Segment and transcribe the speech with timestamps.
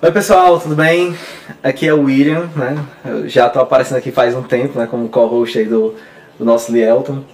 [0.00, 1.12] Oi pessoal, tudo bem?
[1.60, 2.78] Aqui é o William, né?
[3.04, 4.86] Eu já tô aparecendo aqui faz um tempo, né?
[4.86, 5.92] Como co-host aí do,
[6.38, 7.24] do nosso Lielton.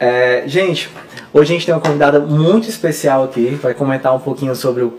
[0.00, 0.88] É, gente,
[1.34, 4.98] hoje a gente tem uma convidada muito especial aqui, vai comentar um pouquinho sobre o,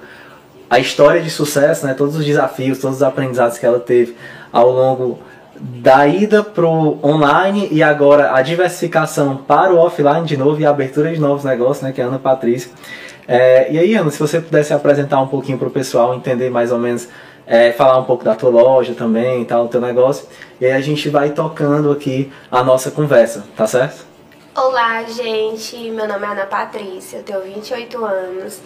[0.70, 1.96] a história de sucesso, né?
[1.96, 4.16] Todos os desafios, todos os aprendizados que ela teve
[4.54, 5.18] ao longo
[5.60, 10.70] da ida pro online e agora a diversificação para o offline de novo e a
[10.70, 11.92] abertura de novos negócios, né?
[11.92, 12.70] Que é a Ana Patrícia.
[13.28, 16.72] É, e aí, Ana, se você pudesse apresentar um pouquinho para o pessoal, entender mais
[16.72, 17.08] ou menos,
[17.48, 20.28] é, falar um pouco da tua loja também e tal, do teu negócio,
[20.60, 24.06] e aí a gente vai tocando aqui a nossa conversa, tá certo?
[24.56, 25.76] Olá, gente.
[25.92, 28.62] Meu nome é Ana Patrícia, eu tenho 28 anos,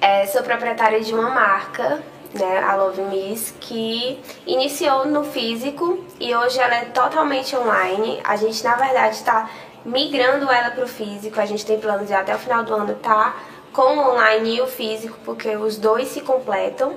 [0.00, 2.00] é, sou proprietária de uma marca,
[2.32, 8.20] né, a Love Miss, que iniciou no físico e hoje ela é totalmente online.
[8.24, 9.48] A gente, na verdade, está
[9.84, 12.92] migrando ela para o físico, a gente tem planos de até o final do ano
[12.92, 13.14] estar.
[13.14, 13.36] Tá
[13.74, 16.94] com o online e o físico, porque os dois se completam.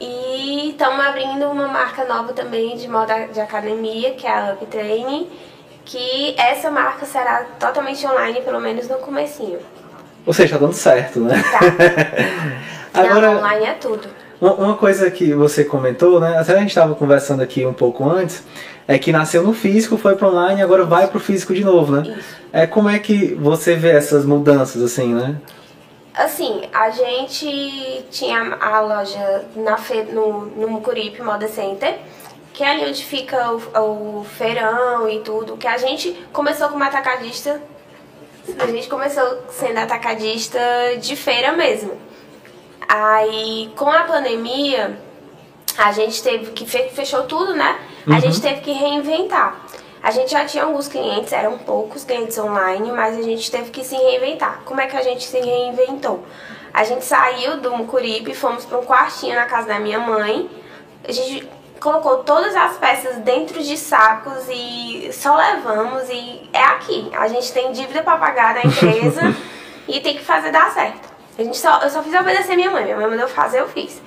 [0.00, 4.66] E estamos abrindo uma marca nova também de moda de academia, que é a Up
[4.66, 5.30] Training,
[5.84, 9.60] que essa marca será totalmente online, pelo menos no comecinho.
[10.26, 11.40] Ou seja, tá dando certo, né?
[11.40, 11.60] Tá.
[13.00, 14.08] Agora, Não, online é tudo.
[14.40, 16.36] Uma coisa que você comentou, né?
[16.36, 18.42] Até a gente estava conversando aqui um pouco antes,
[18.88, 21.92] é que nasceu no físico, foi para online, agora vai para o físico de novo,
[21.92, 22.02] né?
[22.18, 22.36] Isso.
[22.52, 25.36] É como é que você vê essas mudanças assim, né?
[26.14, 30.02] Assim, a gente tinha a loja na fe...
[30.02, 31.98] no, no Mucuripe Moda Center,
[32.52, 36.84] que é ali onde fica o, o feirão e tudo, que a gente começou como
[36.84, 37.62] atacadista,
[38.58, 40.60] a gente começou sendo atacadista
[41.00, 41.96] de feira mesmo.
[42.86, 44.98] Aí, com a pandemia,
[45.78, 47.78] a gente teve que fechou tudo, né?
[48.06, 48.42] A gente uhum.
[48.42, 49.58] teve que reinventar.
[50.02, 53.84] A gente já tinha alguns clientes, eram poucos clientes online, mas a gente teve que
[53.84, 54.62] se reinventar.
[54.64, 56.24] Como é que a gente se reinventou?
[56.74, 60.50] A gente saiu do Mucuripe, fomos para um quartinho na casa da minha mãe.
[61.06, 67.10] A gente colocou todas as peças dentro de sacos e só levamos e é aqui.
[67.12, 69.20] A gente tem dívida para pagar na empresa
[69.86, 71.12] e tem que fazer dar certo.
[71.38, 74.00] A gente só, eu só fiz obedecer minha mãe, minha mãe mandou fazer, eu fiz.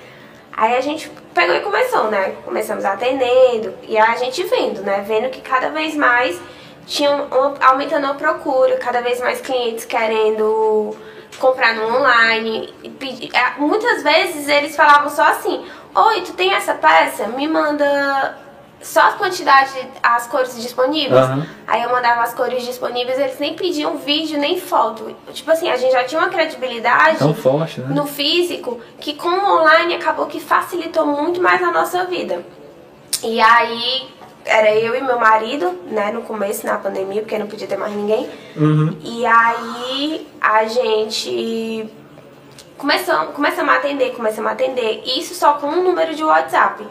[0.56, 2.34] Aí a gente pegou e começou, né?
[2.44, 5.04] Começamos atendendo e a gente vendo, né?
[5.06, 6.40] Vendo que cada vez mais
[6.86, 10.96] tinha uma, aumentando a procura, cada vez mais clientes querendo
[11.38, 12.72] comprar no online.
[12.98, 15.62] Pedir, é, muitas vezes eles falavam só assim:
[15.94, 17.26] Oi, tu tem essa peça?
[17.28, 18.38] Me manda
[18.86, 21.28] só a quantidade, as cores disponíveis.
[21.28, 21.44] Uhum.
[21.66, 25.12] Aí eu mandava as cores disponíveis, eles nem pediam vídeo nem foto.
[25.32, 27.92] Tipo assim, a gente já tinha uma credibilidade Tão forte, né?
[27.92, 32.46] no físico que com o online acabou que facilitou muito mais a nossa vida.
[33.24, 34.08] E aí
[34.44, 37.92] era eu e meu marido, né, no começo, na pandemia, porque não podia ter mais
[37.92, 38.30] ninguém.
[38.56, 38.96] Uhum.
[39.02, 41.90] E aí a gente
[42.78, 45.02] começou, começamos a atender, começamos a atender.
[45.04, 46.86] Isso só com um número de WhatsApp.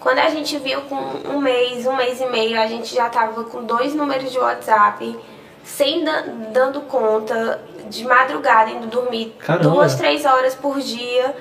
[0.00, 3.44] Quando a gente viu com um mês, um mês e meio, a gente já tava
[3.44, 5.18] com dois números de WhatsApp,
[5.64, 6.04] sem
[6.52, 9.68] dando conta, de madrugada, indo dormir Caramba.
[9.68, 11.34] duas, três horas por dia.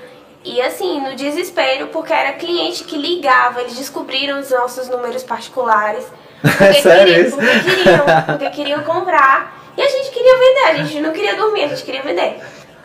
[0.43, 6.05] E assim, no desespero, porque era cliente que ligava, eles descobriram os nossos números particulares.
[6.39, 9.71] Porque, queriam, porque, queriam, porque queriam comprar.
[9.75, 12.39] E a gente queria vender, a gente não queria dormir, a gente queria vender.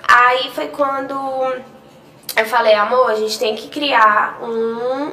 [0.08, 1.14] Aí foi quando
[2.34, 5.12] eu falei, amor, a gente tem que criar um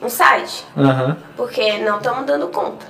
[0.00, 0.64] um site.
[0.76, 1.16] Uhum.
[1.36, 2.86] Porque não estamos dando conta.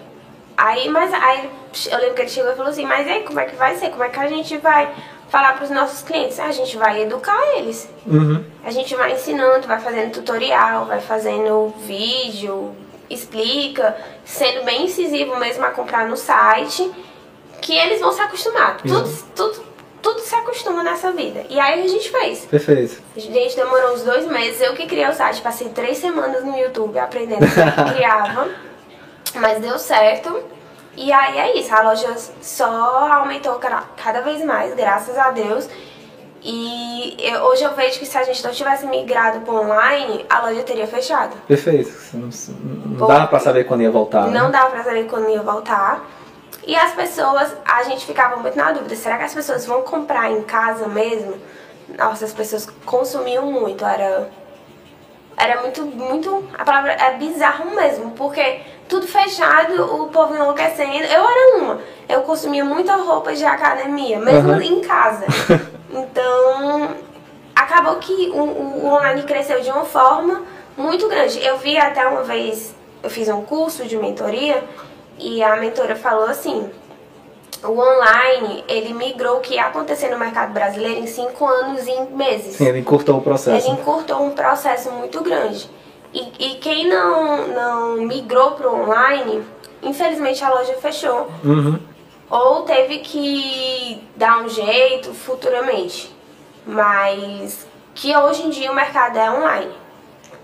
[0.56, 1.50] Aí, mas aí
[1.90, 3.90] eu lembro que ele chegou e falou assim, mas aí como é que vai ser?
[3.90, 4.90] Como é que a gente vai
[5.28, 6.40] falar para os nossos clientes?
[6.40, 7.88] A gente vai educar eles.
[8.06, 8.42] Uhum.
[8.64, 12.74] A gente vai ensinando, vai fazendo tutorial, vai fazendo vídeo,
[13.10, 16.90] explica, sendo bem incisivo mesmo a comprar no site,
[17.60, 18.78] que eles vão se acostumar.
[18.84, 18.94] Uhum.
[18.94, 19.66] Tudo, tudo
[20.06, 21.42] tudo se acostuma nessa vida.
[21.50, 22.44] E aí a gente fez.
[22.44, 23.02] Perfeito.
[23.16, 24.60] A gente demorou uns dois meses.
[24.60, 28.48] Eu que criei o site, passei três semanas no YouTube aprendendo como criava.
[29.34, 30.44] Mas deu certo.
[30.96, 33.60] E aí é isso, a loja só aumentou
[33.96, 35.68] cada vez mais, graças a Deus.
[36.40, 40.46] E eu, hoje eu vejo que se a gente não tivesse migrado para online, a
[40.46, 41.36] loja teria fechado.
[41.48, 41.92] Perfeito.
[42.14, 42.30] Não,
[42.98, 44.28] não dava para saber quando ia voltar.
[44.28, 44.50] Não né?
[44.50, 46.02] dava para saber quando ia voltar.
[46.66, 50.30] E as pessoas, a gente ficava muito na dúvida, será que as pessoas vão comprar
[50.32, 51.36] em casa mesmo?
[51.96, 54.28] Nossa, as pessoas consumiam muito, era
[55.36, 61.04] era muito, muito, a palavra é bizarro mesmo, porque tudo fechado, o povo enlouquecendo.
[61.04, 64.60] Eu era uma, eu consumia muita roupa de academia, mesmo uhum.
[64.60, 65.26] em casa.
[65.88, 66.90] Então,
[67.54, 70.42] acabou que o, o online cresceu de uma forma
[70.76, 71.42] muito grande.
[71.42, 74.62] Eu vi até uma vez, eu fiz um curso de mentoria
[75.18, 76.70] e a mentora falou assim:
[77.62, 81.90] o online, ele migrou o que ia acontecer no mercado brasileiro em cinco anos e
[81.90, 82.56] em meses.
[82.56, 83.66] Sim, ele encurtou o processo.
[83.66, 85.68] Ele encurtou um processo muito grande.
[86.12, 89.42] E, e quem não, não migrou para o online,
[89.82, 91.28] infelizmente a loja fechou.
[91.44, 91.78] Uhum.
[92.28, 96.14] Ou teve que dar um jeito futuramente.
[96.66, 99.72] Mas que hoje em dia o mercado é online.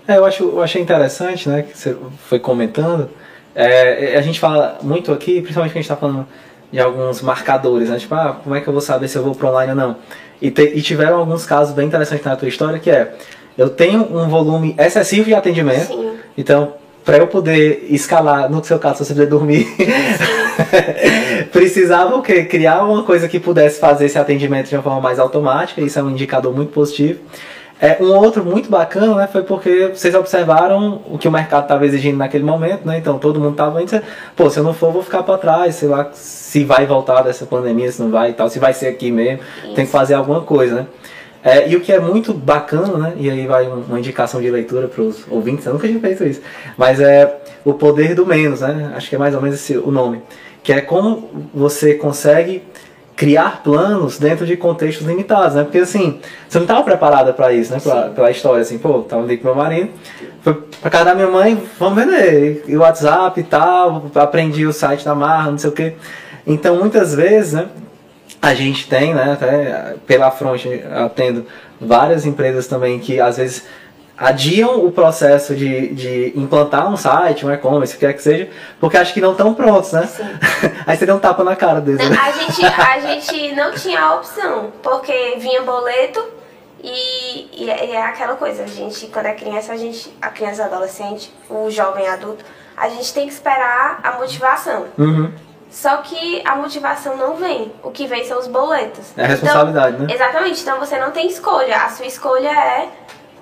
[0.07, 1.95] É, eu, acho, eu achei interessante, né, que você
[2.27, 3.09] foi comentando.
[3.55, 6.27] É, a gente fala muito aqui, principalmente que a gente está falando
[6.71, 7.97] de alguns marcadores, né?
[7.97, 9.95] Tipo, ah, como é que eu vou saber se eu vou para online ou não?
[10.41, 13.13] E, te, e tiveram alguns casos bem interessantes na tua história, que é,
[13.57, 16.17] eu tenho um volume excessivo de atendimento, Sim.
[16.37, 16.73] então
[17.05, 19.67] para eu poder escalar, no seu caso, se você puder dormir,
[21.51, 22.45] precisava o quê?
[22.45, 26.03] Criar uma coisa que pudesse fazer esse atendimento de uma forma mais automática, isso é
[26.03, 27.19] um indicador muito positivo.
[27.83, 31.85] É, um outro muito bacana né, foi porque vocês observaram o que o mercado estava
[31.85, 32.97] exigindo naquele momento, né?
[32.97, 34.01] Então todo mundo estava indo,
[34.37, 37.45] pô, se eu não for, vou ficar para trás, sei lá se vai voltar dessa
[37.45, 39.73] pandemia, se não vai e tal, se vai ser aqui mesmo, Isso.
[39.73, 40.87] tem que fazer alguma coisa, né?
[41.43, 43.13] É, e o que é muito bacana, né?
[43.17, 46.39] E aí vai uma indicação de leitura para os ouvintes, eu nunca tinha feito isso,
[46.77, 48.93] mas é o poder do menos, né?
[48.95, 50.21] Acho que é mais ou menos esse o nome.
[50.63, 52.63] Que é como você consegue
[53.15, 55.63] criar planos dentro de contextos limitados, né?
[55.63, 57.79] Porque assim, você não estava preparada para isso, né?
[57.79, 59.91] Pra, pela história, assim, pô, tava ali com meu marido,
[60.41, 64.73] foi pra casa da minha mãe, vamos vender, e o WhatsApp e tal, aprendi o
[64.73, 65.93] site da Marra, não sei o quê.
[66.45, 67.67] Então, muitas vezes, né?
[68.41, 69.33] A gente tem, né?
[69.33, 71.45] Até pela fronte, atendo
[71.79, 73.63] várias empresas também que às vezes
[74.17, 78.49] adiam o processo de, de implantar um site, um e-commerce, o que quer que seja,
[78.79, 80.05] porque acho que não estão prontos, né?
[80.05, 80.23] Sim.
[80.85, 82.07] Aí você deu um tapa na cara deles.
[82.07, 82.17] Né?
[82.17, 86.23] a, gente, a gente não tinha a opção, porque vinha boleto
[86.83, 90.65] e, e, é, é aquela coisa, a gente, quando é criança, a gente, a criança
[90.65, 92.43] adolescente, o jovem adulto,
[92.77, 94.85] a gente tem que esperar a motivação.
[94.97, 95.31] Uhum.
[95.71, 97.71] Só que a motivação não vem.
[97.81, 99.11] O que vem são os boletos.
[99.17, 100.13] É a responsabilidade, então, né?
[100.13, 100.61] Exatamente.
[100.61, 101.77] Então você não tem escolha.
[101.77, 102.89] A sua escolha é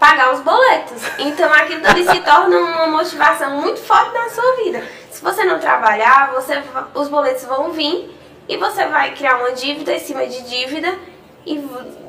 [0.02, 1.04] pagar os boletos.
[1.20, 4.84] Então aquilo ali se torna uma motivação muito forte na sua vida.
[5.12, 6.60] Se você não trabalhar, você,
[6.96, 8.10] os boletos vão vir
[8.50, 10.98] e você vai criar uma dívida em cima de dívida
[11.46, 11.64] e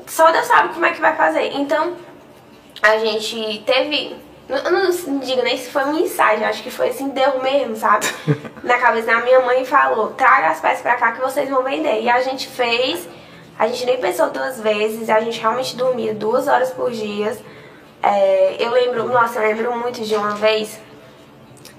[0.07, 1.53] só Deus sabe como é que vai fazer.
[1.53, 1.93] Então
[2.81, 4.17] a gente teve.
[4.49, 8.07] Eu não digo nem se foi um ensaio, acho que foi assim, deu mesmo, sabe?
[8.65, 12.01] Na cabeça da minha mãe falou: traga as peças pra cá que vocês vão vender.
[12.01, 13.07] E a gente fez,
[13.59, 17.37] a gente nem pensou duas vezes, a gente realmente dormia duas horas por dia
[18.03, 20.79] é, eu lembro, nossa, eu lembro muito de uma vez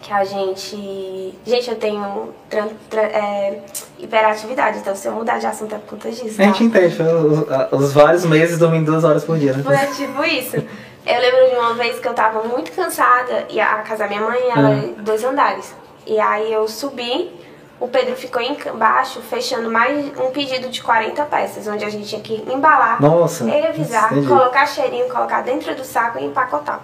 [0.02, 1.34] que a gente.
[1.46, 3.62] Gente, eu tenho tran, tran, é,
[4.00, 6.38] hiperatividade, então se eu mudar de assunto é por conta disso.
[6.38, 6.44] Tá?
[6.44, 9.64] A gente entende, os, os, vários meses dormindo duas horas por dia, né?
[9.64, 10.58] Foi tipo isso.
[11.06, 14.22] Eu lembro de uma vez que eu tava muito cansada e a casa da minha
[14.22, 14.96] mãe ela uhum.
[14.98, 15.74] é dois andares.
[16.06, 17.30] E aí eu subi
[17.84, 22.22] o Pedro ficou embaixo fechando mais um pedido de 40 peças, onde a gente tinha
[22.22, 26.80] que embalar, Nossa, revisar, colocar cheirinho, colocar dentro do saco e empacotar.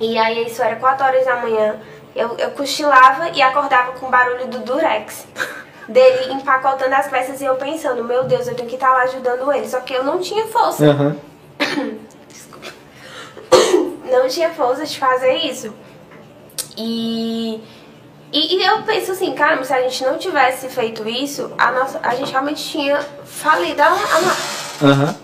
[0.00, 1.78] E aí isso era 4 horas da manhã,
[2.16, 5.26] eu, eu cochilava e acordava com o barulho do durex.
[5.86, 9.52] Dele empacotando as peças e eu pensando, meu Deus, eu tenho que estar lá ajudando
[9.52, 9.68] ele.
[9.68, 10.84] Só que eu não tinha força.
[10.84, 11.18] Uhum.
[12.28, 12.68] Desculpa.
[14.10, 15.74] Não tinha força de fazer isso.
[16.78, 17.62] E
[18.32, 21.98] e, e, eu penso assim, cara, se a gente não tivesse feito isso, a, nossa,
[22.02, 24.42] a gente realmente tinha falido a, a marca.
[24.82, 25.14] Uhum.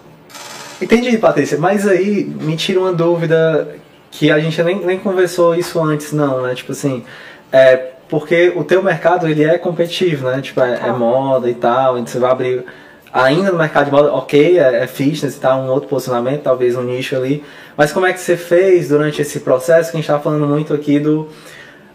[0.81, 3.77] Entendi, Patrícia, mas aí me tira uma dúvida
[4.11, 6.55] que a gente nem, nem conversou isso antes, não, né?
[6.55, 7.05] Tipo assim,
[7.53, 7.77] é,
[8.09, 10.41] porque o teu mercado, ele é competitivo, né?
[10.41, 12.65] Tipo, é, é moda e tal, então você vai abrir
[13.13, 16.75] ainda no mercado de moda, ok, é, é fitness e tal, um outro posicionamento, talvez
[16.75, 17.45] um nicho ali,
[17.77, 20.75] mas como é que você fez durante esse processo que a gente tá falando muito
[20.75, 21.29] aqui do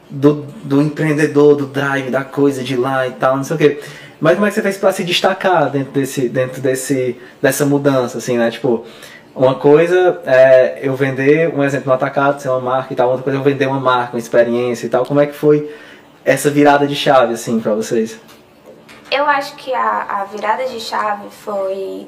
[0.09, 3.79] do, do empreendedor, do drive, da coisa de lá e tal, não sei o quê.
[4.19, 8.17] Mas como é que você fez para se destacar dentro desse, dentro desse, dessa mudança,
[8.17, 8.51] assim, né?
[8.51, 8.85] Tipo,
[9.33, 13.23] uma coisa é eu vender, um exemplo no atacado, ser uma marca e tal, outra
[13.23, 15.05] coisa é eu vender uma marca, uma experiência e tal.
[15.05, 15.73] Como é que foi
[16.25, 18.19] essa virada de chave, assim, para vocês?
[19.09, 22.07] Eu acho que a, a virada de chave foi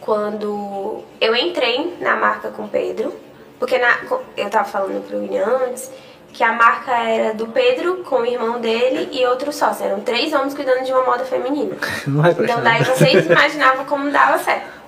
[0.00, 3.14] quando eu entrei na marca com o Pedro,
[3.58, 3.96] porque na,
[4.36, 5.90] eu tava falando pro William antes,
[6.32, 9.84] que a marca era do Pedro com o irmão dele e outro sócio.
[9.84, 11.76] Eram três homens cuidando de uma moda feminina.
[12.06, 14.82] Não é então daí vocês imaginavam como dava certo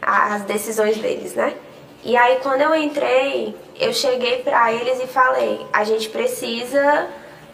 [0.00, 1.54] as decisões deles, né?
[2.04, 7.06] E aí quando eu entrei, eu cheguei para eles e falei: a gente precisa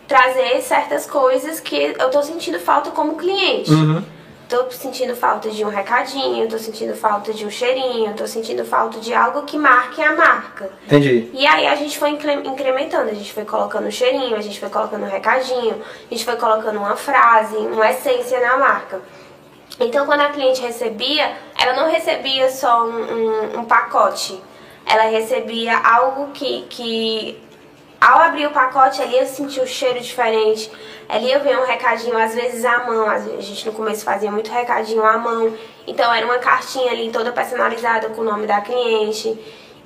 [0.06, 3.70] trazer certas coisas que eu tô sentindo falta como cliente.
[3.70, 4.17] Uhum
[4.48, 8.98] tô sentindo falta de um recadinho, tô sentindo falta de um cheirinho, tô sentindo falta
[8.98, 10.70] de algo que marque a marca.
[10.86, 11.30] Entendi.
[11.34, 14.70] E aí a gente foi incrementando, a gente foi colocando um cheirinho, a gente foi
[14.70, 19.02] colocando um recadinho, a gente foi colocando uma frase, uma essência na marca.
[19.78, 24.40] Então quando a cliente recebia, ela não recebia só um, um, um pacote.
[24.86, 27.47] ela recebia algo que, que
[28.00, 30.70] ao abrir o pacote, ela ia sentir o cheiro diferente,
[31.08, 34.50] ela ia ver um recadinho, às vezes à mão, a gente no começo fazia muito
[34.52, 35.52] recadinho à mão,
[35.86, 39.36] então era uma cartinha ali toda personalizada com o nome da cliente.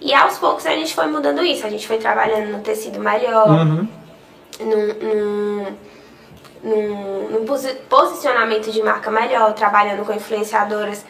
[0.00, 3.48] E aos poucos a gente foi mudando isso, a gente foi trabalhando no tecido melhor,
[3.48, 3.88] uhum.
[4.60, 5.76] num, num,
[6.62, 7.46] num, num
[7.88, 11.04] posicionamento de marca melhor, trabalhando com influenciadoras.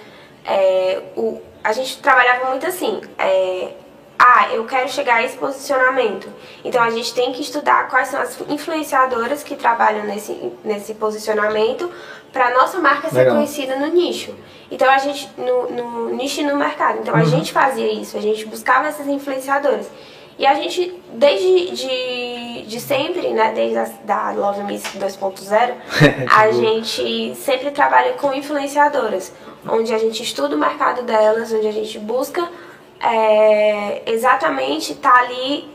[0.44, 3.72] É, o, a gente trabalhava muito assim, é,
[4.24, 6.28] ah, eu quero chegar a esse posicionamento.
[6.64, 11.90] Então a gente tem que estudar quais são as influenciadoras que trabalham nesse, nesse posicionamento
[12.32, 13.34] para nossa marca ser Legal.
[13.34, 14.32] conhecida no nicho.
[14.70, 17.00] Então a gente, no, no nicho e no mercado.
[17.00, 17.20] Então uhum.
[17.20, 19.90] a gente fazia isso, a gente buscava essas influenciadoras.
[20.38, 25.74] E a gente, desde de, de sempre, né, desde a da Love Miss 2.0,
[26.30, 29.32] a gente sempre trabalha com influenciadoras,
[29.68, 32.48] onde a gente estuda o mercado delas, onde a gente busca
[33.02, 35.68] é, exatamente tá ali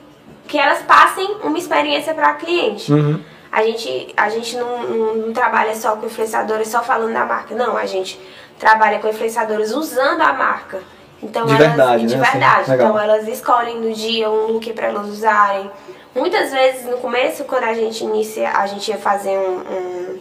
[0.47, 2.91] que elas passem uma experiência para a cliente.
[2.91, 3.21] Uhum.
[3.51, 7.53] A gente, a gente não, não, não, trabalha só com influenciadores só falando da marca,
[7.53, 7.75] não.
[7.75, 8.19] A gente
[8.57, 10.81] trabalha com influenciadores usando a marca.
[11.21, 12.29] Então de elas, verdade, de né?
[12.31, 12.73] verdade.
[12.73, 15.69] então elas escolhem no dia um look para elas usarem.
[16.15, 20.19] Muitas vezes no começo, quando a gente inicia, a gente ia fazer um, um,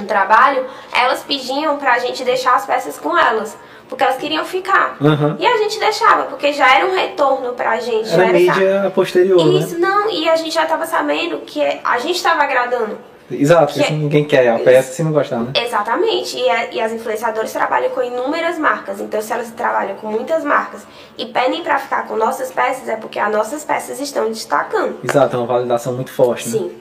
[0.00, 3.56] um trabalho, elas pediam pra gente deixar as peças com elas
[3.88, 4.96] porque elas queriam ficar.
[5.00, 5.36] Uhum.
[5.38, 8.12] E a gente deixava, porque já era um retorno pra gente.
[8.12, 9.60] Era, era mídia posterior, né?
[9.60, 9.88] Isso, né?
[9.88, 12.98] não, e a gente já tava sabendo que a gente tava agradando.
[13.30, 15.52] Exato, porque assim, ninguém quer a peça se não gostar, né?
[15.56, 20.08] Exatamente, e, a, e as influenciadoras trabalham com inúmeras marcas, então se elas trabalham com
[20.08, 20.82] muitas marcas
[21.16, 24.98] e pedem para ficar com nossas peças, é porque as nossas peças estão destacando.
[25.02, 26.58] Exato, é uma validação muito forte, né?
[26.58, 26.72] Sim.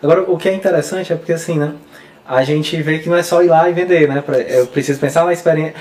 [0.00, 1.74] Agora, o que é interessante é porque assim, né?
[2.24, 4.22] A gente vê que não é só ir lá e vender, né?
[4.48, 5.74] Eu preciso pensar na experiência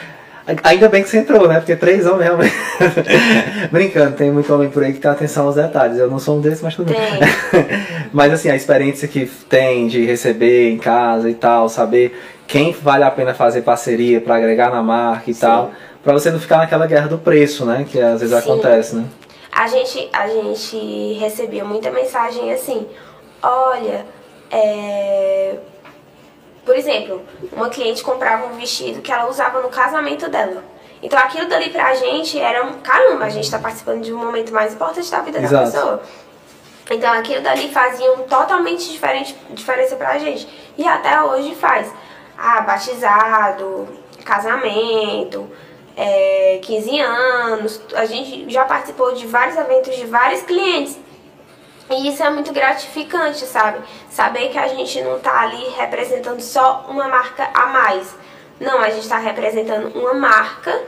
[0.64, 1.60] Ainda bem que você entrou, né?
[1.60, 2.54] Porque três homens realmente.
[3.72, 5.98] Brincando, tem muito homem por aí que tem atenção aos detalhes.
[5.98, 7.00] Eu não sou um desses, mas tudo bem.
[8.12, 13.04] mas assim, a experiência que tem de receber em casa e tal, saber quem vale
[13.04, 15.42] a pena fazer parceria para agregar na marca e Sim.
[15.42, 15.72] tal,
[16.04, 17.86] para você não ficar naquela guerra do preço, né?
[17.90, 18.52] Que às vezes Sim.
[18.52, 19.06] acontece, né?
[19.52, 22.88] A gente, a gente recebia muita mensagem assim:
[23.44, 24.06] olha,
[24.50, 25.56] é
[26.66, 30.64] por exemplo, uma cliente comprava um vestido que ela usava no casamento dela.
[31.02, 32.80] Então aquilo dali pra gente era um.
[32.82, 35.54] Caramba, a gente tá participando de um momento mais importante da vida Exato.
[35.54, 36.04] da pessoa.
[36.92, 40.48] Então aquilo dali fazia um totalmente diferente, diferença pra gente.
[40.78, 41.92] E até hoje faz.
[42.38, 43.88] Ah, batizado,
[44.24, 45.50] casamento,
[45.96, 47.82] é, 15 anos.
[47.96, 50.98] A gente já participou de vários eventos de vários clientes
[51.92, 53.80] e isso é muito gratificante, sabe?
[54.10, 58.16] Saber que a gente não tá ali representando só uma marca a mais.
[58.60, 60.82] Não, a gente está representando uma marca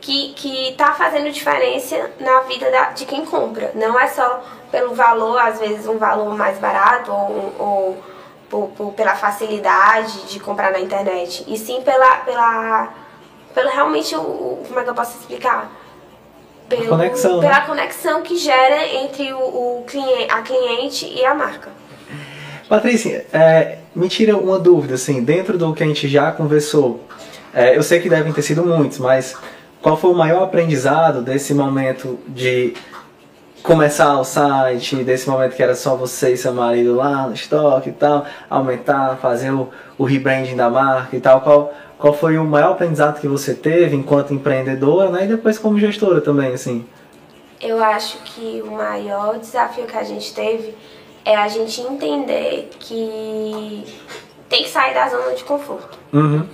[0.00, 3.72] que, que tá fazendo diferença na vida da, de quem compra.
[3.74, 8.04] Não é só pelo valor, às vezes um valor mais barato ou, ou
[8.48, 11.44] por, por, pela facilidade de comprar na internet.
[11.46, 12.88] E sim pela, pela,
[13.54, 14.64] pela realmente o.
[14.66, 15.70] Como é que eu posso explicar?
[16.68, 17.66] Pelo, conexão, pela né?
[17.66, 21.70] conexão que gera entre o, o, cliente, a cliente e a marca.
[22.68, 27.00] Patrícia, é, me tira uma dúvida, assim, dentro do que a gente já conversou,
[27.54, 29.34] é, eu sei que devem ter sido muitos, mas
[29.80, 32.74] qual foi o maior aprendizado desse momento de
[33.62, 37.90] começar o site, desse momento que era só você e seu marido lá no estoque
[37.90, 42.44] e tal, aumentar, fazer o, o rebranding da marca e tal, qual, qual foi o
[42.44, 45.24] maior aprendizado que você teve enquanto empreendedora, né?
[45.24, 46.86] E depois como gestora também, assim.
[47.60, 50.74] Eu acho que o maior desafio que a gente teve
[51.24, 53.84] é a gente entender que
[54.48, 55.98] tem que sair da zona de conforto.
[56.12, 56.46] Uhum.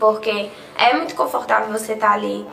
[0.00, 2.46] Porque é muito confortável você estar tá ali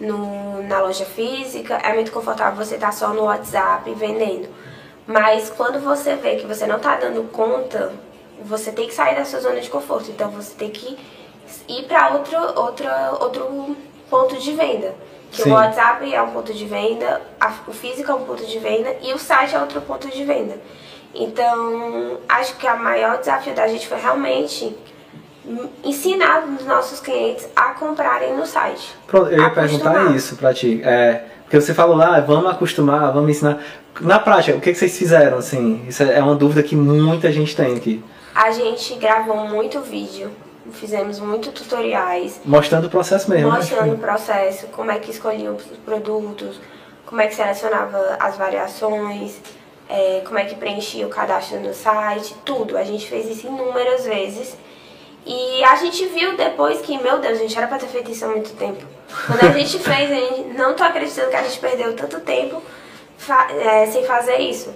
[0.00, 4.48] no, na loja física, é muito confortável você estar tá só no WhatsApp vendendo.
[5.06, 7.92] Mas quando você vê que você não está dando conta,
[8.42, 10.10] você tem que sair da sua zona de conforto.
[10.10, 10.96] Então você tem que
[11.68, 12.86] ir para outro, outro,
[13.20, 13.76] outro
[14.08, 14.94] ponto de venda.
[15.30, 15.50] Que Sim.
[15.50, 18.96] o WhatsApp é um ponto de venda, a, o físico é um ponto de venda
[19.00, 20.56] e o site é outro ponto de venda.
[21.14, 24.76] Então, acho que o maior desafio da gente foi realmente
[25.84, 28.94] ensinar os nossos clientes a comprarem no site.
[29.06, 29.94] Pronto, eu ia acostumar.
[29.94, 30.80] perguntar isso pra ti.
[30.84, 33.58] É, porque você falou lá, ah, vamos acostumar, vamos ensinar.
[34.00, 35.84] Na prática, o que, que vocês fizeram, assim?
[35.88, 38.04] Isso é uma dúvida que muita gente tem aqui.
[38.34, 40.30] A gente gravou muito vídeo
[40.72, 42.40] fizemos muito tutoriais.
[42.44, 43.50] Mostrando o processo mesmo.
[43.50, 43.56] Né?
[43.56, 43.94] Mostrando né?
[43.94, 46.60] o processo, como é que escolhiam os produtos,
[47.06, 49.40] como é que selecionava as variações,
[49.88, 52.76] é, como é que preenchia o cadastro no site, tudo.
[52.76, 54.56] A gente fez isso inúmeras vezes.
[55.26, 58.24] E a gente viu depois que, meu Deus, a gente era pra ter feito isso
[58.24, 58.84] há muito tempo.
[59.26, 62.62] Quando a gente fez, a gente, não tô acreditando que a gente perdeu tanto tempo
[63.18, 64.74] fa é, sem fazer isso.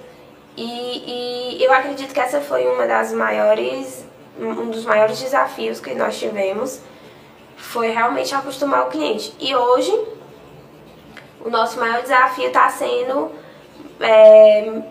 [0.56, 4.03] E, e eu acredito que essa foi uma das maiores,
[4.38, 6.80] um dos maiores desafios que nós tivemos,
[7.56, 9.34] foi realmente acostumar o cliente.
[9.38, 9.92] E hoje,
[11.44, 13.30] o nosso maior desafio está sendo
[14.00, 14.82] é,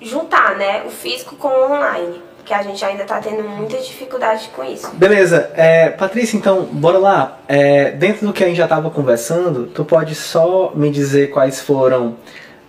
[0.00, 4.48] juntar né, o físico com o online que a gente ainda está tendo muita dificuldade
[4.56, 4.90] com isso.
[4.94, 5.50] Beleza.
[5.54, 7.38] É, Patrícia, então, bora lá.
[7.46, 11.60] É, dentro do que a gente já estava conversando, tu pode só me dizer quais
[11.60, 12.16] foram,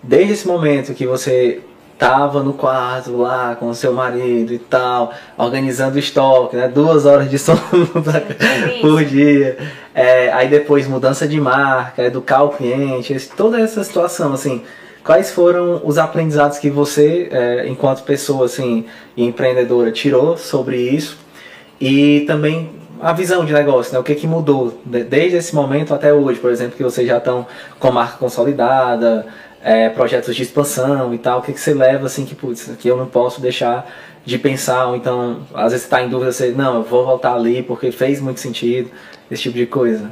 [0.03, 1.61] desde esse momento que você
[1.99, 6.69] estava no quarto lá com o seu marido e tal, organizando o estoque, né?
[6.69, 7.59] Duas horas de sono
[8.81, 9.57] por dia.
[9.93, 14.63] É, aí depois mudança de marca, educar o cliente, toda essa situação, assim
[15.03, 18.85] Quais foram os aprendizados que você, é, enquanto pessoa assim,
[19.17, 21.17] empreendedora, tirou sobre isso?
[21.81, 22.69] E também
[23.01, 23.99] a visão de negócio, né?
[23.99, 27.47] O que, que mudou desde esse momento até hoje, por exemplo, que vocês já estão
[27.79, 29.25] com marca consolidada,
[29.61, 32.87] é, projetos de expansão e tal, o que, que você leva assim que, putz, aqui
[32.87, 33.89] eu não posso deixar
[34.25, 37.33] de pensar, ou então, às vezes você está em dúvida, você, não, eu vou voltar
[37.33, 38.91] ali porque fez muito sentido,
[39.29, 40.11] esse tipo de coisa.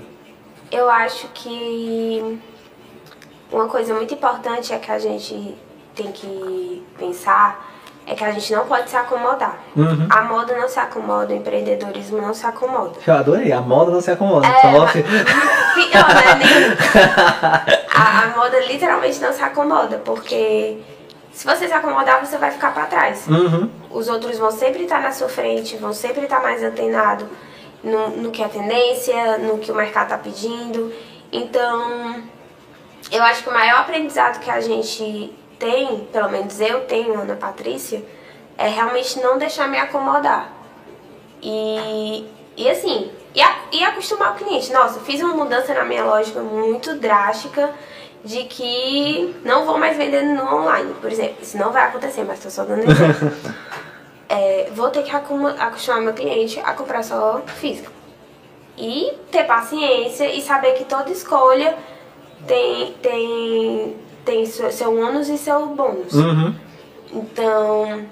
[0.71, 2.39] Eu acho que
[3.51, 5.55] uma coisa muito importante é que a gente
[5.95, 7.76] tem que pensar
[8.07, 9.59] é que a gente não pode se acomodar.
[9.75, 10.07] Uhum.
[10.09, 12.93] A moda não se acomoda, o empreendedorismo não se acomoda.
[13.05, 14.47] Eu adorei, a moda não se acomoda.
[14.47, 15.03] É, pior, né?
[17.93, 20.77] a, a, moda literalmente não se acomoda, porque
[21.33, 23.27] se você se acomodar, você vai ficar para trás.
[23.27, 23.69] Uhum.
[23.91, 27.27] Os outros vão sempre estar na sua frente, vão sempre estar mais antenados
[27.83, 30.93] no, no que é tendência, no que o mercado está pedindo.
[31.29, 32.23] Então,
[33.11, 37.35] eu acho que o maior aprendizado que a gente tem, pelo menos eu tenho, Ana
[37.35, 38.03] Patrícia,
[38.57, 40.51] é realmente não deixar me acomodar.
[41.41, 44.71] E, e assim, e, a, e acostumar o cliente.
[44.73, 47.73] Nossa, fiz uma mudança na minha lógica muito drástica
[48.23, 51.37] de que não vou mais vender no online, por exemplo.
[51.41, 53.31] Isso não vai acontecer, mas estou só dando exemplo.
[54.27, 57.91] é, vou ter que acostumar meu cliente a comprar só físico.
[58.77, 61.77] E ter paciência e saber que toda escolha
[62.45, 63.95] tem, tem,
[64.27, 66.13] tem seu, seu ônus e seu bônus.
[66.13, 66.53] Uhum.
[67.13, 68.05] Então,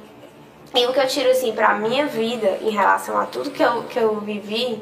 [0.73, 3.83] e o que eu tiro assim pra minha vida em relação a tudo que eu,
[3.83, 4.81] que eu vivi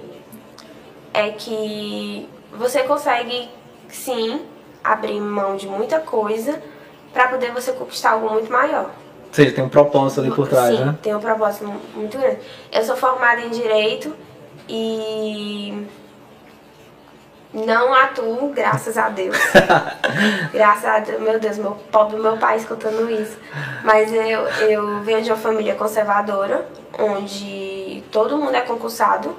[1.12, 3.50] é que você consegue
[3.89, 4.41] sim
[4.84, 6.62] abrir mão de muita coisa
[7.12, 8.91] para poder você conquistar algo muito maior.
[9.28, 10.96] Ou seja, tem um propósito ali por trás, sim, né?
[11.02, 11.65] tem um propósito
[11.96, 12.39] muito grande.
[12.72, 14.13] Eu sou formada em Direito
[14.69, 15.88] e
[17.54, 19.38] não atuo, graças a Deus.
[20.52, 23.38] graças a Deus, meu Deus, meu pobre meu pai escutando isso.
[23.84, 29.36] Mas eu, eu venho de uma família conservadora, onde todo mundo é concursado.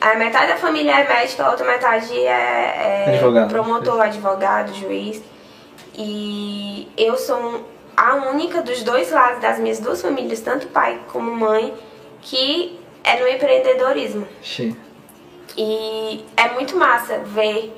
[0.00, 3.48] A metade da família é médica, a outra metade é, é advogado.
[3.48, 5.22] promotor, advogado, juiz.
[5.94, 7.64] E eu sou
[7.96, 11.74] a única dos dois lados das minhas duas famílias, tanto pai como mãe,
[12.20, 14.26] que é no empreendedorismo.
[14.42, 14.76] Sim.
[15.56, 17.74] E é muito massa ver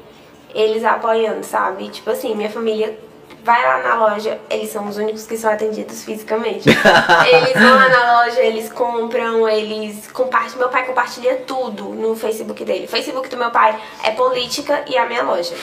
[0.54, 1.88] eles apoiando, sabe?
[1.88, 2.98] Tipo assim, minha família
[3.42, 6.68] vai lá na loja, eles são os únicos que são atendidos fisicamente.
[6.68, 10.59] eles vão lá na loja, eles compram, eles compartilham.
[10.59, 12.85] Meu pai compartilha tudo no Facebook dele.
[12.85, 15.54] O Facebook do meu pai é política e a minha loja.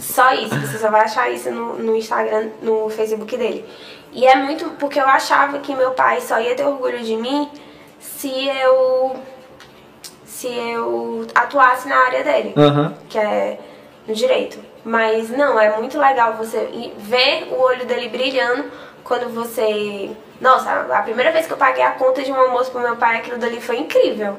[0.00, 3.64] Só isso, você só vai achar isso no, no Instagram, no Facebook dele.
[4.12, 7.50] E é muito porque eu achava que meu pai só ia ter orgulho de mim
[7.98, 9.16] se eu
[10.36, 12.92] se eu atuasse na área dele, uhum.
[13.08, 13.58] que é
[14.06, 14.58] no direito.
[14.84, 16.68] Mas não, é muito legal você
[16.98, 18.70] ver o olho dele brilhando
[19.02, 20.10] quando você.
[20.38, 23.16] Nossa, a primeira vez que eu paguei a conta de um almoço pro meu pai,
[23.16, 24.38] aquilo dali foi incrível.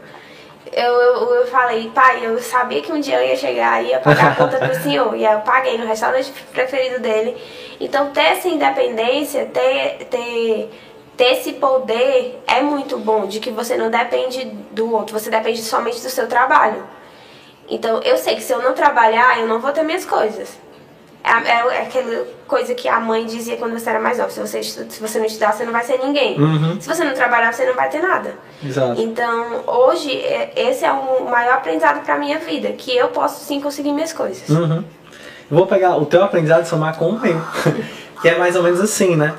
[0.72, 4.00] Eu, eu, eu falei, pai, eu sabia que um dia eu ia chegar e ia
[4.00, 5.16] pagar a conta pro senhor.
[5.16, 7.36] E aí eu paguei no restaurante preferido dele.
[7.80, 10.70] Então ter essa independência, ter, ter
[11.18, 15.62] ter esse poder é muito bom, de que você não depende do outro, você depende
[15.62, 16.84] somente do seu trabalho.
[17.68, 20.58] Então, eu sei que se eu não trabalhar, eu não vou ter minhas coisas.
[21.24, 24.40] É, é, é aquela coisa que a mãe dizia quando você era mais nova: se
[24.40, 26.40] você, se você não estudar, você não vai ser ninguém.
[26.40, 26.80] Uhum.
[26.80, 28.36] Se você não trabalhar, você não vai ter nada.
[28.64, 29.02] Exato.
[29.02, 33.60] Então, hoje, é, esse é o maior aprendizado para minha vida: que eu posso sim
[33.60, 34.48] conseguir minhas coisas.
[34.48, 34.84] Uhum.
[35.50, 37.42] Eu vou pegar o teu aprendizado e somar com o meu,
[38.22, 39.36] que é mais ou menos assim, né?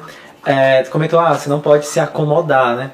[0.49, 2.91] É, tu comentou, ah, você não pode se acomodar, né?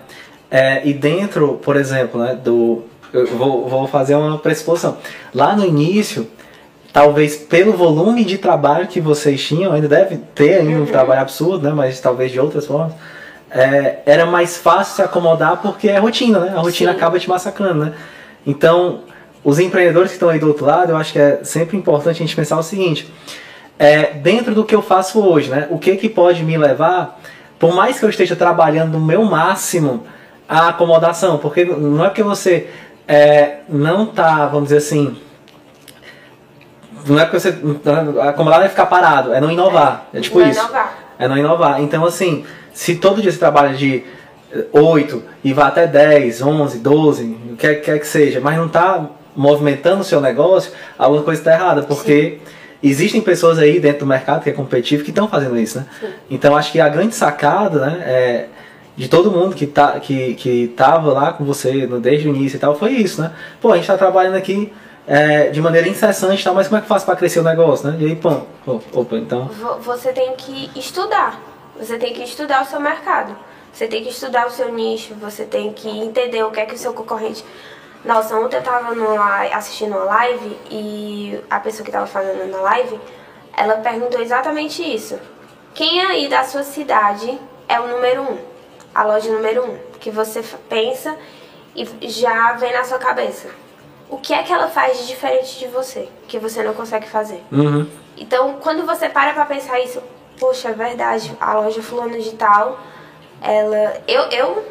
[0.51, 2.83] É, e dentro, por exemplo, né, do.
[3.13, 4.97] Eu vou, vou fazer uma pressuposição.
[5.33, 6.27] Lá no início,
[6.93, 10.87] talvez pelo volume de trabalho que vocês tinham, ainda deve ter ainda um uhum.
[10.87, 11.73] trabalho absurdo, né?
[11.73, 12.93] Mas talvez de outras formas.
[13.53, 16.55] É, era mais fácil se acomodar porque é rotina, né?
[16.57, 16.97] A rotina Sim.
[16.97, 17.93] acaba te massacrando, né?
[18.45, 19.03] Então,
[19.45, 22.27] os empreendedores que estão aí do outro lado, eu acho que é sempre importante a
[22.27, 23.09] gente pensar o seguinte:
[23.79, 25.69] é, dentro do que eu faço hoje, né?
[25.71, 27.21] O que que pode me levar,
[27.59, 30.05] por mais que eu esteja trabalhando no meu máximo,
[30.49, 31.39] a acomodação?
[31.39, 32.69] Porque não é porque você
[33.07, 35.17] é, não tá, vamos dizer assim,
[37.07, 37.57] não é porque você
[38.23, 40.07] acomodar é ficar parado, é não inovar.
[40.13, 40.61] É, é tipo não isso.
[40.61, 40.99] Inovar.
[41.19, 41.81] É não inovar.
[41.81, 44.05] Então, assim, se todo dia você trabalha de
[44.73, 49.07] 8 e vai até 10, 11, 12, o que quer que seja, mas não está
[49.37, 52.53] movimentando o seu negócio, alguma coisa está errada, porque Sim.
[52.91, 55.87] Existem pessoas aí dentro do mercado que é competitivo que estão fazendo isso, né?
[56.01, 56.09] Sim.
[56.31, 58.47] Então acho que a grande sacada, né, é,
[58.97, 62.57] de todo mundo que, tá, que, que tava lá com você no, desde o início
[62.57, 63.33] e tal, foi isso, né?
[63.61, 64.73] Pô, a gente está trabalhando aqui
[65.07, 67.91] é, de maneira incessante e tal, mas como é que faz para crescer o negócio,
[67.91, 67.97] né?
[68.01, 69.51] E aí, pô, opa, então...
[69.83, 71.41] Você tem que estudar,
[71.79, 73.37] você tem que estudar o seu mercado.
[73.75, 76.77] Você tem que estudar o seu nicho, você tem que entender o que é que
[76.77, 77.45] o seu concorrente.
[78.05, 82.61] Nossa, ontem eu tava numa, assistindo uma live e a pessoa que tava fazendo na
[82.61, 83.01] live,
[83.57, 85.19] ela perguntou exatamente isso.
[85.73, 87.39] Quem aí da sua cidade
[87.69, 88.39] é o número um?
[88.95, 89.79] A loja número um.
[89.99, 91.17] Que você pensa
[91.75, 93.49] e já vem na sua cabeça.
[94.09, 97.43] O que é que ela faz de diferente de você, que você não consegue fazer?
[97.51, 97.89] Uhum.
[98.17, 100.01] Então, quando você para pra pensar isso,
[100.39, 102.79] poxa, é verdade, a loja fulano de tal
[103.45, 104.03] ela.
[104.09, 104.65] Eu, eu,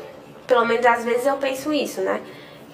[0.48, 2.22] pelo menos às vezes eu penso isso, né?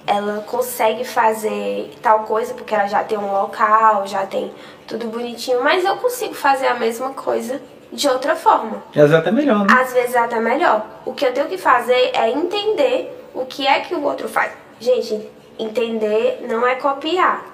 [0.07, 4.51] Ela consegue fazer tal coisa porque ela já tem um local, já tem
[4.87, 8.83] tudo bonitinho, mas eu consigo fazer a mesma coisa de outra forma.
[8.89, 9.67] Às vezes até melhor, né?
[9.79, 10.85] Às vezes até melhor.
[11.05, 14.51] O que eu tenho que fazer é entender o que é que o outro faz.
[14.79, 17.45] Gente, entender não é copiar.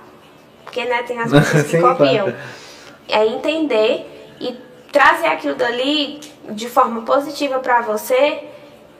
[0.63, 2.25] Porque né, tem as pessoas que Sim, copiam.
[2.25, 2.37] Claro.
[3.07, 4.57] É entender e
[4.91, 8.43] trazer aquilo dali de forma positiva para você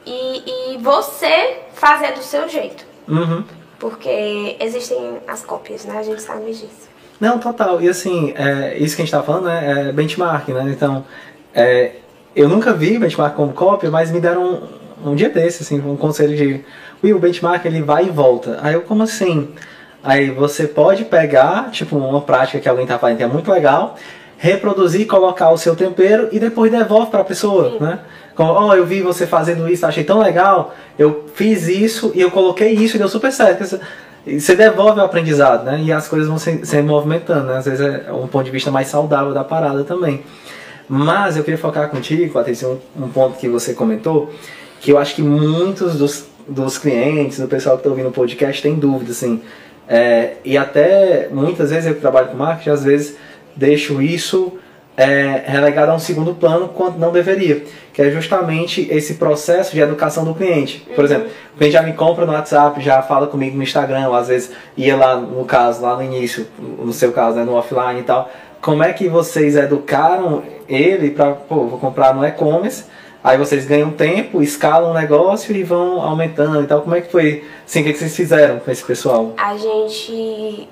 [0.05, 2.84] e, e você fazer do seu jeito.
[3.07, 3.43] Uhum.
[3.79, 5.97] Porque existem as cópias, né?
[5.97, 6.89] A gente sabe disso.
[7.19, 7.81] Não, total.
[7.81, 10.63] E assim, é, isso que a gente tá falando né, é benchmark, né?
[10.69, 11.05] Então,
[11.53, 11.93] é,
[12.35, 14.69] eu nunca vi benchmark como cópia, mas me deram
[15.03, 16.63] um, um dia desse, assim, um conselho de
[17.03, 18.59] Will, o benchmark ele vai e volta.
[18.61, 19.53] Aí eu, como assim?
[20.03, 23.97] Aí você pode pegar, tipo, uma prática que alguém tá fazendo que é muito legal,
[24.45, 27.83] reproduzir, colocar o seu tempero e depois devolve para a pessoa, Sim.
[27.83, 27.99] né?
[28.35, 32.21] Como, ó, oh, eu vi você fazendo isso, achei tão legal, eu fiz isso e
[32.21, 33.79] eu coloquei isso e deu super certo.
[34.27, 35.81] Você devolve o aprendizado, né?
[35.83, 37.57] E as coisas vão se, se movimentando, né?
[37.57, 40.23] Às vezes é um ponto de vista mais saudável da parada também.
[40.87, 44.31] Mas eu queria focar contigo, Patrícia, um, um ponto que você comentou,
[44.79, 48.61] que eu acho que muitos dos, dos clientes, do pessoal que está ouvindo o podcast,
[48.61, 49.41] tem dúvida, assim.
[49.87, 53.15] É, e até muitas vezes eu trabalho com marketing, às vezes
[53.55, 54.53] deixo isso
[54.97, 57.63] é, relegado a um segundo plano quando não deveria,
[57.93, 60.79] que é justamente esse processo de educação do cliente.
[60.79, 61.05] Por uhum.
[61.05, 64.51] exemplo, o cliente já me compra no WhatsApp, já fala comigo no Instagram, às vezes
[64.77, 68.29] ia lá no caso, lá no início, no seu caso, né, no offline e tal.
[68.61, 72.85] Como é que vocês educaram ele para, pô, vou comprar no e-commerce,
[73.23, 76.81] aí vocês ganham tempo, escalam o negócio e vão aumentando e tal.
[76.81, 79.33] Como é que foi, assim, o que vocês fizeram com esse pessoal?
[79.37, 80.67] A gente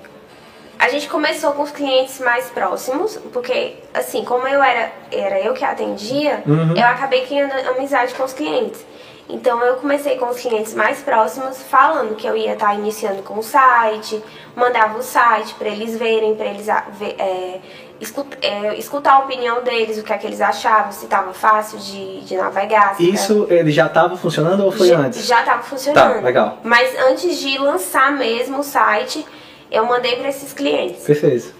[0.84, 5.54] a gente começou com os clientes mais próximos, porque assim, como eu era, era eu
[5.54, 6.76] que atendia, uhum.
[6.76, 8.84] eu acabei criando amizade com os clientes.
[9.26, 13.38] Então eu comecei com os clientes mais próximos, falando que eu ia estar iniciando com
[13.38, 14.22] o site,
[14.54, 17.60] mandava o site para eles verem, para eles é,
[17.98, 21.78] escutar, é, escutar a opinião deles, o que é que eles achavam, se estava fácil
[21.78, 22.96] de, de navegar.
[23.00, 25.24] Isso ele já estava funcionando ou foi já, antes?
[25.24, 26.16] Já estava funcionando.
[26.16, 26.58] Tá, legal.
[26.62, 29.24] Mas antes de lançar mesmo o site,
[29.70, 31.04] eu mandei para esses clientes.
[31.04, 31.54] Perfeito.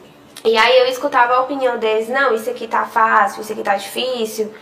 [0.44, 3.76] E aí eu escutava a opinião deles, não, isso aqui tá fácil, isso aqui tá
[3.76, 4.52] difícil,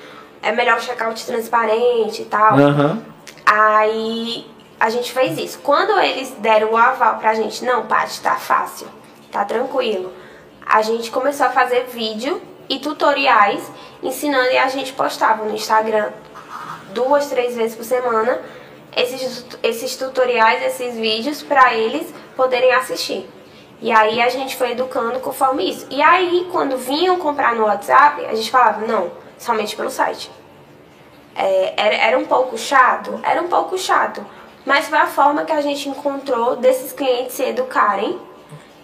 [0.41, 2.57] é melhor o checkout transparente e tal.
[2.57, 3.03] Uhum.
[3.45, 4.47] Aí
[4.79, 5.59] a gente fez isso.
[5.59, 8.87] Quando eles deram o aval pra gente, não, Paty, tá fácil,
[9.31, 10.13] tá tranquilo.
[10.65, 13.63] A gente começou a fazer vídeo e tutoriais
[14.03, 16.11] ensinando e a gente postava no Instagram
[16.95, 18.41] duas, três vezes por semana
[18.97, 23.29] esses, esses tutoriais, esses vídeos para eles poderem assistir.
[23.81, 25.87] E aí a gente foi educando conforme isso.
[25.91, 30.31] E aí, quando vinham comprar no WhatsApp, a gente falava, não, somente pelo site.
[31.35, 33.19] É, era, era um pouco chato?
[33.25, 34.25] Era um pouco chato.
[34.65, 38.21] Mas foi a forma que a gente encontrou desses clientes se educarem,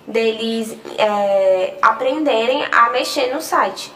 [0.05, 3.92] deles é, aprenderem a mexer no site.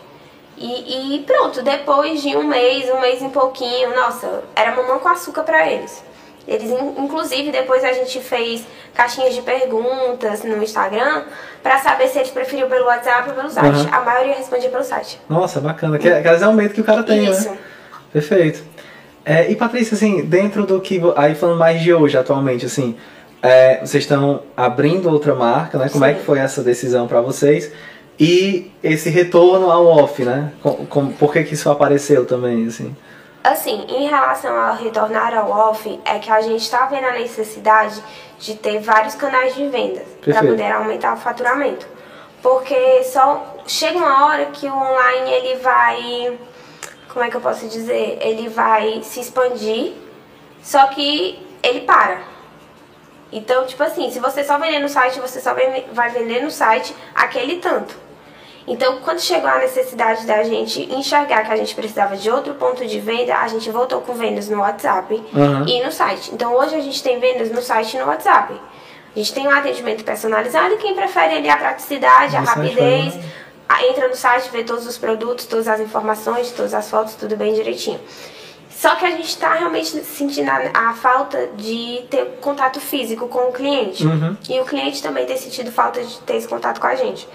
[0.62, 5.08] E, e, pronto, depois de um mês, um mês e pouquinho, nossa, era mamão com
[5.08, 6.04] açúcar para eles.
[6.46, 11.24] Eles, inclusive, depois a gente fez caixinhas de perguntas no Instagram
[11.62, 13.74] para saber se eles preferiam pelo WhatsApp ou pelo site.
[13.74, 13.88] Uhum.
[13.94, 15.20] A maioria respondia pelo site.
[15.28, 15.98] Nossa, bacana.
[15.98, 17.30] Que, que é o medo que o cara tem, né?
[17.30, 17.50] Isso.
[17.50, 17.58] né?
[18.12, 18.62] Perfeito.
[19.24, 21.00] É, e Patrícia, assim, dentro do que.
[21.16, 22.96] Aí falando mais de hoje, atualmente, assim,
[23.40, 25.88] é, vocês estão abrindo outra marca, né?
[25.88, 26.10] Como Sim.
[26.10, 27.72] é que foi essa decisão para vocês?
[28.18, 30.52] E esse retorno ao off, né?
[30.62, 32.94] Com, com- por que, que isso apareceu também, assim?
[33.42, 38.00] Assim, em relação ao retornar ao off, é que a gente está vendo a necessidade
[38.38, 41.86] de ter vários canais de vendas para poder aumentar o faturamento.
[42.40, 46.38] Porque só chega uma hora que o online ele vai,
[47.12, 49.92] como é que eu posso dizer, ele vai se expandir,
[50.62, 52.20] só que ele para.
[53.32, 55.54] Então, tipo assim, se você só vender no site, você só
[55.92, 57.94] vai vender no site aquele tanto.
[58.66, 62.86] Então, quando chegou a necessidade da gente enxergar que a gente precisava de outro ponto
[62.86, 65.66] de venda, a gente voltou com vendas no WhatsApp Uhum.
[65.66, 66.30] e no site.
[66.32, 68.52] Então, hoje a gente tem vendas no site e no WhatsApp.
[68.54, 73.14] A gente tem um atendimento personalizado e quem prefere ali a praticidade, a rapidez,
[73.68, 77.36] a- entra no site, vê todos os produtos, todas as informações, todas as fotos, tudo
[77.36, 78.00] bem direitinho.
[78.82, 83.48] Só que a gente está realmente sentindo a, a falta de ter contato físico com
[83.48, 84.04] o cliente.
[84.04, 84.36] Uhum.
[84.50, 87.28] E o cliente também tem sentido falta de ter esse contato com a gente.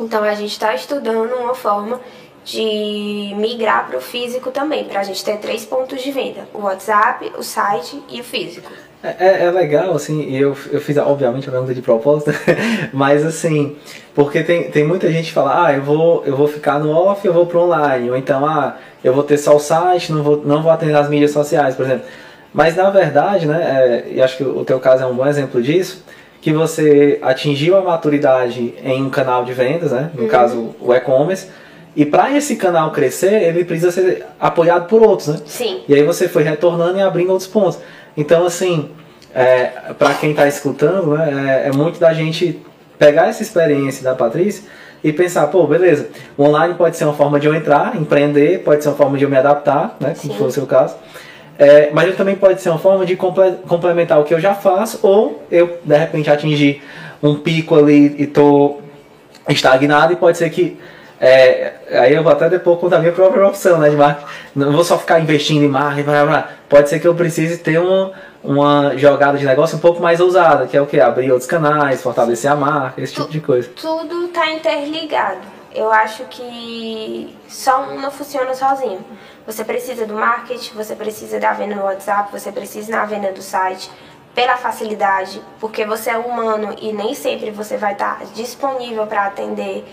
[0.00, 2.00] Então a gente está estudando uma forma
[2.44, 6.62] de migrar para o físico também, para a gente ter três pontos de venda: o
[6.62, 8.72] WhatsApp, o site e o físico.
[9.02, 12.32] É, é- é legal, assim, eu, eu fiz, obviamente, a pergunta de propósito,
[12.92, 13.76] mas assim,
[14.14, 17.26] porque tem, tem muita gente que fala, ah, eu vou, eu vou ficar no off,
[17.26, 20.42] eu vou pro online, ou então, ah, eu vou ter só o site, não vou,
[20.44, 22.04] não vou atender as mídias sociais, por exemplo.
[22.52, 25.62] Mas na verdade, né, é, e acho que o teu caso é um bom exemplo
[25.62, 26.04] disso,
[26.42, 31.46] que você atingiu a maturidade em um canal de vendas, né, no caso o e-commerce,
[31.96, 35.40] e para esse canal crescer, ele precisa ser apoiado por outros, né?
[35.44, 35.80] Sim.
[35.88, 37.80] E aí você foi retornando e abrindo outros pontos.
[38.16, 38.90] Então, assim,
[39.34, 39.66] é,
[39.98, 42.60] para quem está escutando, é, é muito da gente
[42.98, 44.64] pegar essa experiência da Patrícia
[45.02, 48.82] e pensar, pô, beleza, o online pode ser uma forma de eu entrar, empreender, pode
[48.82, 50.38] ser uma forma de eu me adaptar, né, como Sim.
[50.38, 50.96] foi o seu caso.
[51.58, 54.54] É, mas ele também pode ser uma forma de comple- complementar o que eu já
[54.54, 56.82] faço, ou eu, de repente, atingir
[57.22, 58.78] um pico ali e tô
[59.48, 60.78] estagnado e pode ser que
[61.20, 64.26] é, aí eu vou até depois contar a minha própria opção né, de marketing.
[64.56, 67.78] Não vou só ficar investindo em marketing, blá, blá, pode ser que eu precise ter
[67.78, 70.98] uma, uma jogada de negócio um pouco mais ousada, que é o que?
[70.98, 73.68] Abrir outros canais, fortalecer a marca, esse tipo de coisa.
[73.76, 75.40] Tudo tá interligado.
[75.74, 79.04] Eu acho que só um não funciona sozinho.
[79.46, 83.42] Você precisa do marketing, você precisa da venda no WhatsApp, você precisa na venda do
[83.42, 83.90] site,
[84.34, 89.84] pela facilidade, porque você é humano e nem sempre você vai estar disponível para atender.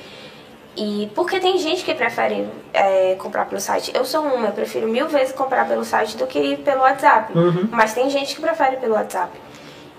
[0.80, 3.92] E porque tem gente que prefere é, comprar pelo site.
[3.96, 7.36] Eu sou uma, eu prefiro mil vezes comprar pelo site do que pelo WhatsApp.
[7.36, 7.68] Uhum.
[7.72, 9.32] Mas tem gente que prefere pelo WhatsApp.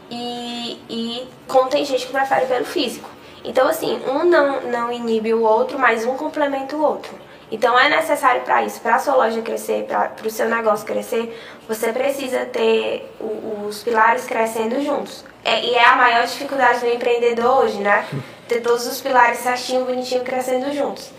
[0.08, 3.10] E, e como tem gente que prefere pelo físico.
[3.44, 7.12] Então, assim, um não, não inibe o outro, mas um complementa o outro.
[7.50, 11.36] Então, é necessário para isso, para a sua loja crescer, para o seu negócio crescer,
[11.66, 15.24] você precisa ter o- os pilares crescendo juntos.
[15.44, 18.06] É, e é a maior dificuldade do empreendedor hoje, né?
[18.48, 21.11] Ter todos os pilares certinho, bonitinho, crescendo juntos.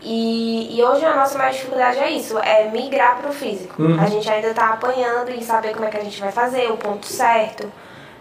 [0.00, 3.82] E, e hoje a nossa maior dificuldade é isso, é migrar para o físico.
[3.82, 4.00] Uhum.
[4.00, 6.76] A gente ainda está apanhando em saber como é que a gente vai fazer, o
[6.76, 7.70] ponto certo,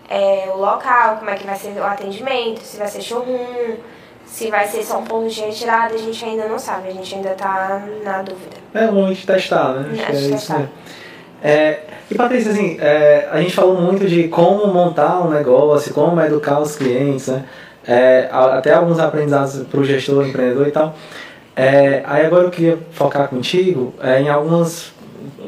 [0.09, 3.75] é, o local, como é que vai ser o atendimento, se vai ser showroom,
[4.25, 7.13] se vai ser só um ponto de retirada, a gente ainda não sabe, a gente
[7.13, 8.57] ainda está na dúvida.
[8.73, 9.89] É bom a gente testar, né?
[9.91, 10.53] Acho É, que é isso testar.
[10.57, 10.71] mesmo.
[11.43, 16.19] É, e Patrícia, assim, é, a gente falou muito de como montar um negócio, como
[16.21, 17.45] educar os clientes, né?
[17.87, 20.95] É, até alguns aprendizados para o gestor, empreendedor e tal.
[21.55, 24.91] É, aí agora eu queria focar contigo é, em algumas,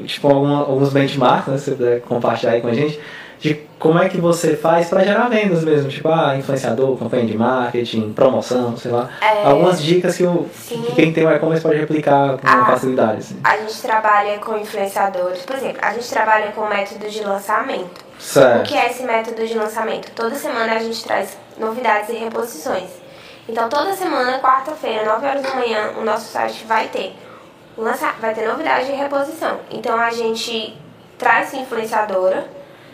[0.05, 1.57] tipo, alguma- alguns benchmarks, né?
[1.57, 2.99] Se você puder compartilhar aí com a gente,
[3.39, 7.37] de como é que você faz para gerar vendas mesmo, tipo, ah, influenciador, campanha de
[7.37, 9.09] marketing, promoção, sei lá.
[9.21, 10.81] É, Algumas dicas que, o, sim.
[10.81, 12.65] que quem tem o e-commerce pode replicar com Ah.
[12.65, 13.19] facilidade.
[13.19, 13.39] Assim.
[13.43, 18.03] A gente trabalha com influenciadores, por exemplo, a gente trabalha com método de lançamento.
[18.19, 18.67] O Certo.
[18.67, 20.11] que é esse método de lançamento?
[20.11, 22.89] Toda semana a gente traz novidades e reposições.
[23.47, 27.15] Então, toda semana, quarta-feira, 9 horas da manhã, o nosso site vai ter
[27.77, 29.57] lança, vai ter novidade e reposição.
[29.71, 30.77] Então, a gente
[31.17, 32.45] traz influenciadora,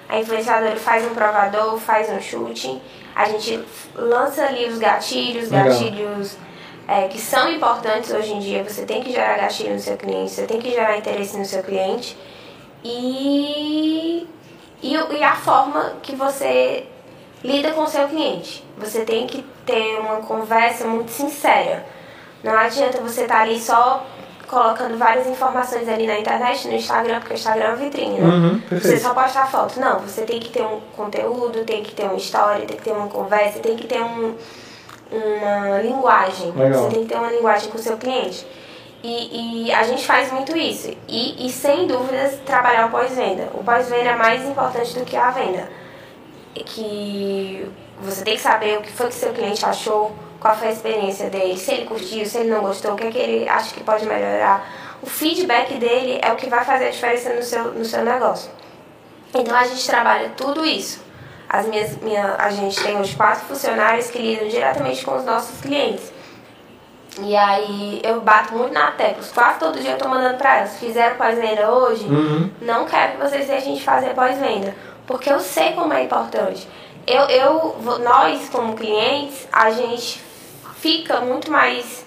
[0.08, 2.82] a influenciadora faz um provador, faz um shooting,
[3.16, 3.64] a gente
[3.96, 5.70] lança ali os gatilhos, Legal.
[5.70, 6.38] gatilhos
[6.88, 8.64] é, que são importantes hoje em dia.
[8.64, 11.64] Você tem que gerar gatilho no seu cliente, você tem que gerar interesse no seu
[11.64, 12.18] cliente.
[12.84, 14.28] E,
[14.82, 16.86] e, e a forma que você
[17.44, 18.64] lida com o seu cliente.
[18.78, 21.86] Você tem que ter uma conversa muito sincera.
[22.44, 24.06] Não adianta você estar ali só
[24.48, 28.28] colocando várias informações ali na internet, no Instagram, porque o Instagram é uma vitrine, né?
[28.28, 29.80] Uhum, Você só postar foto.
[29.80, 32.92] Não, você tem que ter um conteúdo, tem que ter uma história, tem que ter
[32.92, 34.36] uma conversa, tem que ter um,
[35.12, 36.52] uma linguagem.
[36.52, 36.84] Legal.
[36.84, 38.46] Você tem que ter uma linguagem com o seu cliente.
[39.04, 40.92] E, e a gente faz muito isso.
[41.08, 43.50] E, e sem dúvidas, trabalhar o pós-venda.
[43.54, 45.70] O pós-venda é mais importante do que a venda.
[46.56, 47.70] que
[48.02, 50.12] você tem que saber o que foi que seu cliente achou,
[50.46, 53.12] qual foi a experiência dele, se ele curtiu, se ele não gostou, o que, é
[53.12, 54.64] que ele acha que pode melhorar.
[55.02, 58.52] O feedback dele é o que vai fazer a diferença no seu, no seu negócio.
[59.34, 61.04] Então a gente trabalha tudo isso.
[61.50, 65.60] As minhas, minha, a gente tem os quatro funcionários que lidam diretamente com os nossos
[65.62, 66.14] clientes.
[67.22, 69.24] E aí eu bato muito na tecla.
[69.34, 70.78] Quase todo dia eu tô mandando pra elas.
[70.78, 72.06] Fizeram pós-venda hoje?
[72.06, 72.52] Uhum.
[72.62, 74.76] Não quero que vocês deixem de fazer pós-venda.
[75.08, 76.68] Porque eu sei como é importante.
[77.08, 80.25] Eu, eu, nós, como clientes, a gente
[80.86, 82.06] fica muito mais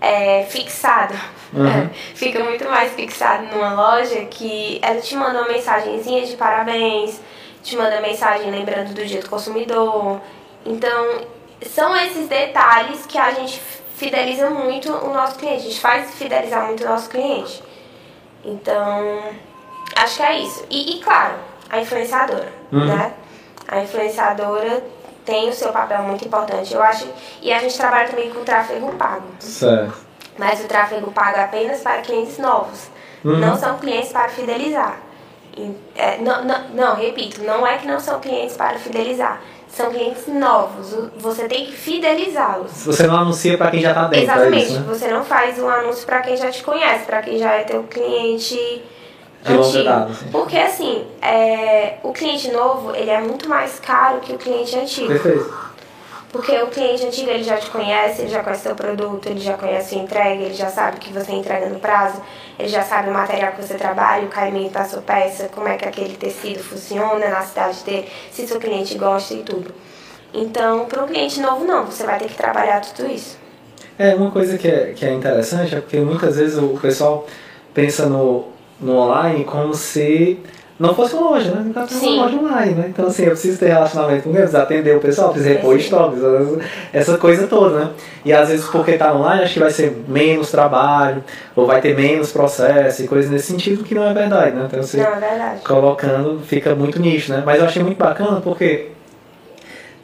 [0.00, 1.12] é, fixado.
[1.52, 1.90] Uhum.
[2.16, 7.20] fica muito mais fixado numa loja que ela te manda uma mensagenzinha de parabéns,
[7.62, 10.22] te manda mensagem lembrando do dia do consumidor.
[10.64, 11.20] Então,
[11.60, 13.60] são esses detalhes que a gente
[13.94, 17.62] fideliza muito o nosso cliente, a gente faz fidelizar muito o nosso cliente.
[18.42, 19.20] Então,
[19.96, 20.64] acho que é isso.
[20.70, 21.34] E, e claro,
[21.68, 22.86] a influenciadora, Uhum.
[22.86, 23.12] né?
[23.68, 24.82] A influenciadora
[25.24, 27.06] tem o seu papel muito importante, eu acho.
[27.40, 29.26] E a gente trabalha também com tráfego pago.
[29.38, 29.94] Certo.
[30.38, 32.88] Mas o tráfego pago é apenas para clientes novos.
[33.24, 33.38] Uhum.
[33.38, 34.98] Não são clientes para fidelizar.
[35.94, 39.40] É, não, não, não, repito, não é que não são clientes para fidelizar.
[39.68, 40.94] São clientes novos.
[41.16, 42.84] Você tem que fidelizá-los.
[42.84, 44.64] Você não anuncia pra quem já tá dentro, é Exatamente.
[44.66, 44.86] isso, né?
[44.88, 47.82] Você não faz um anúncio para quem já te conhece, para quem já é teu
[47.84, 48.84] cliente
[49.52, 49.84] antigo.
[49.84, 50.30] data, assim.
[50.30, 55.08] Porque assim, é, o cliente novo ele é muito mais caro que o cliente antigo.
[55.08, 55.64] Perfeito.
[56.34, 59.56] Porque o cliente antigo ele já te conhece, ele já conhece seu produto, ele já
[59.56, 62.20] conhece a entrega, ele já sabe que você entrega no prazo,
[62.58, 65.76] ele já sabe o material que você trabalha, o caimento da sua peça, como é
[65.76, 69.72] que aquele tecido funciona na cidade dele, se seu cliente gosta e tudo.
[70.32, 73.38] Então, para um cliente novo não, você vai ter que trabalhar tudo isso.
[73.96, 77.28] É, uma coisa que é, que é interessante é porque muitas vezes o pessoal
[77.72, 78.46] pensa no,
[78.80, 80.38] no online como se
[80.78, 81.62] não fosse uma loja, né?
[81.66, 82.14] Não tá Sim.
[82.14, 82.86] uma loja online, né?
[82.88, 86.18] Então, assim, eu preciso ter relacionamento com eles, atender o pessoal, preciso repor estoques,
[86.92, 87.90] essa coisa toda, né?
[88.24, 91.22] E às vezes, porque tá online, acho que vai ser menos trabalho,
[91.54, 94.64] ou vai ter menos processo e coisas nesse sentido, que não é verdade, né?
[94.66, 95.60] Então, você Não, é verdade.
[95.64, 97.42] colocando, fica muito nicho, né?
[97.46, 98.88] Mas eu achei muito bacana porque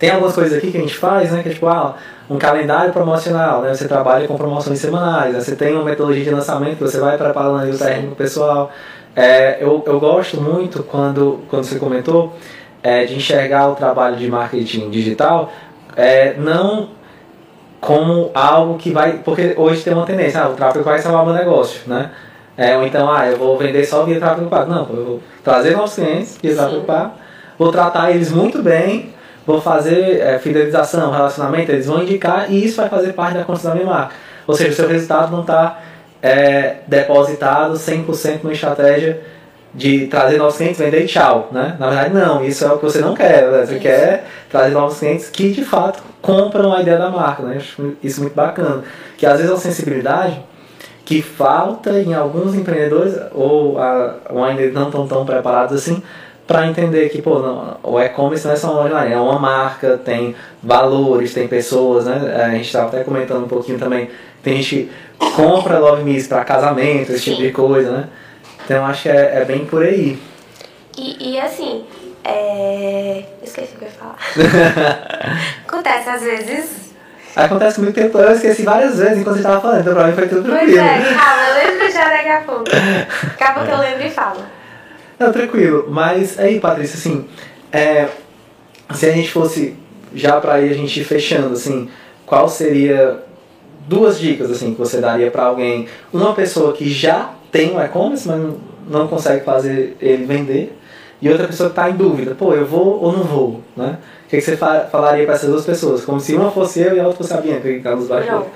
[0.00, 1.42] tem algumas coisas aqui que a gente faz, né?
[1.42, 1.94] Que é tipo, ah,
[2.28, 3.74] um calendário promocional, né?
[3.74, 5.40] Você trabalha com promoções semanais, né?
[5.40, 8.72] Você tem uma metodologia de lançamento você vai preparando o pro pessoal.
[9.14, 12.32] É, eu, eu gosto muito quando, quando você comentou
[12.82, 15.52] é, de enxergar o trabalho de marketing digital
[15.94, 16.88] é, não
[17.78, 19.18] como algo que vai.
[19.18, 22.10] Porque hoje tem uma tendência, ah, o tráfego vai salvar meu negócio, né?
[22.56, 24.70] É, ou então, ah, eu vou vender só via tráfego pago.
[24.70, 27.12] Não, eu vou trazer novos clientes via tráfego pago,
[27.58, 29.12] vou tratar eles muito bem,
[29.52, 33.72] vou fazer é, fidelização, relacionamento, eles vão indicar e isso vai fazer parte da construção
[33.72, 34.14] da minha marca.
[34.46, 35.78] Ou seja, o seu resultado não está
[36.22, 39.20] é, depositado 100% numa estratégia
[39.72, 41.76] de trazer novos clientes, vender e tchau, né?
[41.78, 43.64] Na verdade, não, isso é o que você não quer, né?
[43.64, 47.58] Você quer trazer novos clientes que de fato compram a ideia da marca, né?
[48.02, 48.82] Isso muito bacana.
[49.16, 50.40] Que às vezes é uma sensibilidade
[51.04, 56.02] que falta em alguns empreendedores ou, a, ou ainda não estão tão preparados assim
[56.50, 59.38] para entender que pô, não, o e-commerce não é só uma loja online, é uma
[59.38, 62.44] marca, tem valores, tem pessoas, né?
[62.44, 64.10] A gente estava até comentando um pouquinho também,
[64.42, 67.42] tem gente que compra Love Miss para casamento, esse tipo Sim.
[67.44, 68.08] de coisa, né?
[68.64, 70.18] Então acho que é, é bem por aí.
[70.98, 71.84] E, e assim,
[72.24, 73.22] é...
[73.44, 74.16] esqueci o que eu ia falar.
[75.68, 76.94] Acontece às vezes.
[77.36, 80.26] Acontece comigo que eu esqueci várias vezes enquanto você estava falando, então pra mim foi
[80.26, 80.80] tudo Pois tranquilo.
[80.80, 82.64] é, calma, eu lembro já daqui a pouco.
[82.64, 84.59] Daqui a pouco eu lembro e falo.
[85.20, 85.86] Não, tranquilo.
[85.90, 87.26] Mas aí, Patrícia, assim,
[87.70, 88.08] é,
[88.94, 89.76] se a gente fosse
[90.14, 91.90] já pra ir a gente fechando, assim,
[92.24, 93.22] qual seria
[93.86, 98.26] duas dicas assim que você daria pra alguém, uma pessoa que já tem um e-commerce,
[98.26, 98.40] mas
[98.88, 100.76] não- consegue fazer ele vender,
[101.20, 103.98] e outra pessoa que está em dúvida, pô, eu vou ou não vou, né?
[104.26, 106.04] O que, que você fa- falaria para essas duas pessoas?
[106.04, 108.46] Como se uma fosse eu e a outra fosse a Bianca, que está nos bastidores.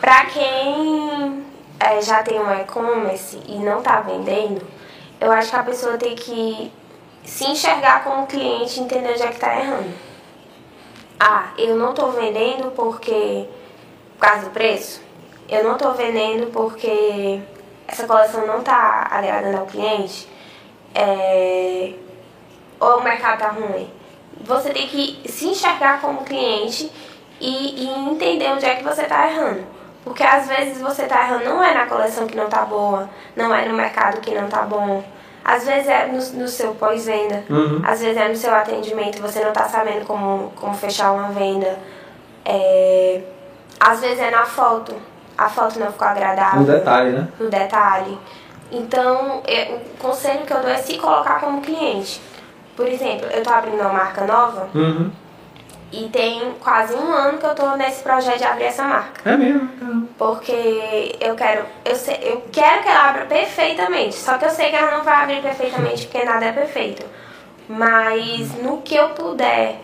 [0.00, 1.42] Pra quem
[1.80, 4.60] é, já tem um e-commerce e não tá vendendo,
[5.24, 6.70] eu acho que a pessoa tem que
[7.24, 9.92] se enxergar como cliente e entender onde é que tá errando.
[11.18, 13.48] Ah, eu não tô vendendo porque.
[14.18, 15.02] por causa do preço.
[15.48, 17.40] Eu não tô vendendo porque
[17.86, 20.28] essa coleção não tá agradando ao cliente.
[20.94, 21.92] É,
[22.78, 23.90] ou o mercado tá ruim.
[24.42, 26.90] Você tem que se enxergar como cliente
[27.40, 29.64] e, e entender onde é que você tá errando.
[30.04, 33.54] Porque às vezes você tá errando não é na coleção que não tá boa, não
[33.54, 35.02] é no mercado que não tá bom.
[35.44, 37.82] Às vezes é no, no seu pós-venda, Uhum.
[37.84, 41.78] às vezes é no seu atendimento, você não tá sabendo como, como fechar uma venda.
[42.44, 43.20] É,
[43.78, 44.94] às vezes é na foto,
[45.36, 47.28] a foto não ficou agradável No detalhe, né?
[47.38, 48.18] no detalhe.
[48.72, 52.20] Então, é, o conselho que eu dou é se colocar como cliente.
[52.76, 55.10] Por exemplo, eu tô abrindo uma marca nova Uhum.
[55.96, 59.30] E tem quase um ano que eu tô nesse projeto de abrir essa marca.
[59.30, 60.08] É mesmo?
[60.18, 64.14] Porque eu quero, eu, sei, eu quero que ela abra perfeitamente.
[64.14, 67.04] Só que eu sei que ela não vai abrir perfeitamente porque nada é perfeito.
[67.68, 69.80] Mas no que eu puder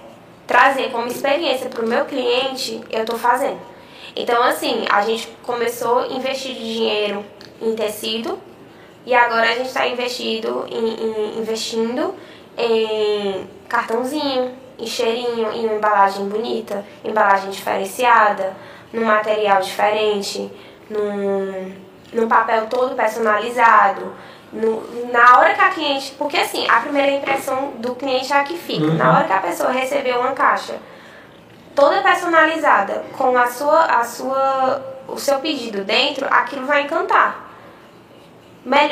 [0.47, 3.59] trazer como experiência para o meu cliente, eu tô fazendo.
[4.17, 7.25] Então, assim, a gente começou a investir dinheiro
[7.63, 8.39] em tecido
[9.07, 12.15] e agora a gente está investido em, em- investindo
[12.59, 18.55] em cartãozinho, em cheirinho, em uma embalagem bonita, embalagem diferenciada,
[18.93, 20.51] num material diferente,
[20.89, 21.72] num,
[22.12, 24.12] num papel todo personalizado.
[24.53, 26.12] No- na hora que a cliente.
[26.18, 28.85] Porque assim, a primeira impressão do cliente é a que fica.
[28.85, 28.95] Uhum.
[28.95, 30.74] Na hora que a pessoa recebeu uma caixa
[31.74, 37.49] toda personalizada com a sua, a sua, o seu pedido dentro, aquilo vai encantar.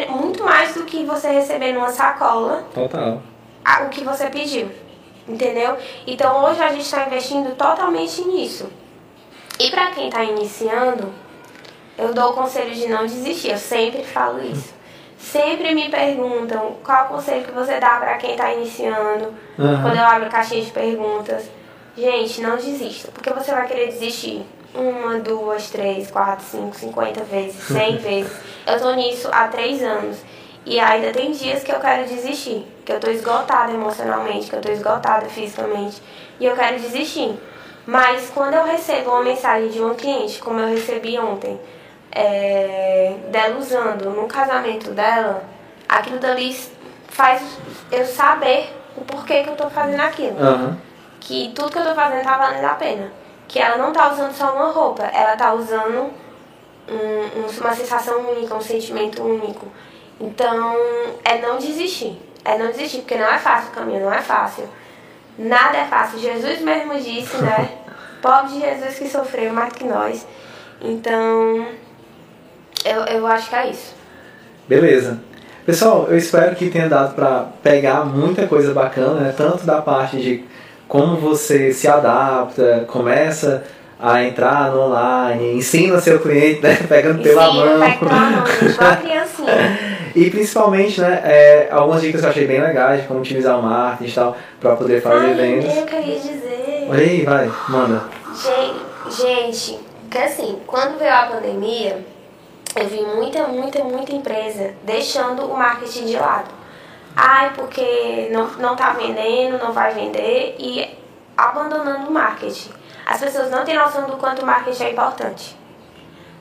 [0.08, 3.20] Muito mais do que você receber numa sacola Total.
[3.64, 4.70] a- o que você pediu.
[5.28, 5.76] Entendeu?
[6.06, 8.68] Então hoje a gente está investindo totalmente nisso.
[9.60, 11.12] E para quem está iniciando,
[11.98, 13.50] eu dou o conselho de não desistir.
[13.50, 14.72] Eu sempre falo isso.
[15.18, 19.34] Sempre me perguntam qual o conselho que você dá para quem está iniciando.
[19.58, 19.82] Aham.
[19.82, 21.50] Quando eu abro caixinha de perguntas.
[21.96, 23.10] Gente, não desista.
[23.12, 28.32] Porque você vai querer desistir uma, duas, três, quatro, cinco, cinquenta vezes, cem vezes.
[28.64, 30.18] Eu tô nisso há três anos.
[30.68, 32.66] E ainda tem dias que eu quero desistir.
[32.84, 36.02] Que eu tô esgotada emocionalmente, que eu tô esgotada fisicamente.
[36.38, 37.34] E eu quero desistir.
[37.86, 41.58] Mas quando eu recebo uma mensagem de uma cliente, como eu recebi ontem,
[42.12, 45.42] é, dela usando no casamento dela,
[45.88, 46.54] aquilo dali
[47.08, 47.42] faz
[47.90, 50.76] eu saber o porquê que eu tô fazendo aquilo Aham.
[51.18, 53.10] que tudo que eu tô fazendo tá valendo a pena.
[53.46, 56.10] Que ela não tá usando só uma roupa, ela tá usando
[56.90, 56.92] um-
[57.40, 59.66] um- uma sensação única, um sentimento único.
[60.20, 60.76] Então,
[61.24, 62.20] é não desistir.
[62.44, 64.64] É não desistir, porque não é fácil o caminho, não é fácil.
[65.38, 66.18] Nada é fácil.
[66.18, 67.70] Jesus mesmo disse, né?
[68.20, 70.26] Pobre de Jesus que sofreu mais que nós.
[70.80, 71.66] Então,
[72.84, 73.94] eu, eu acho que é isso.
[74.68, 75.20] Beleza.
[75.64, 79.34] Pessoal, eu espero que tenha dado para pegar muita coisa bacana, né?
[79.36, 80.44] Tanto da parte de
[80.88, 83.64] como você se adapta, começa
[84.00, 86.76] a entrar no online, ensina seu cliente, né?
[86.88, 87.80] Pegando pela mão.
[87.80, 89.78] pega pela mão, gente, igual a criancinha.
[90.14, 94.10] E principalmente, né, é, algumas dicas que eu achei bem legais, como utilizar o marketing
[94.10, 95.76] e tal, para poder fazer Ai, vendas.
[95.76, 96.86] eu queria dizer.
[96.90, 98.02] Olha aí, vai, manda.
[98.34, 99.78] Gente, gente,
[100.10, 102.04] que assim, quando veio a pandemia,
[102.76, 106.50] eu vi muita, muita, muita empresa deixando o marketing de lado.
[107.16, 110.88] Ai, porque não, não tá vendendo, não vai vender e
[111.36, 112.70] abandonando o marketing.
[113.04, 115.56] As pessoas não têm noção do quanto o marketing é importante.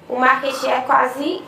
[0.07, 1.41] O marketing é quase.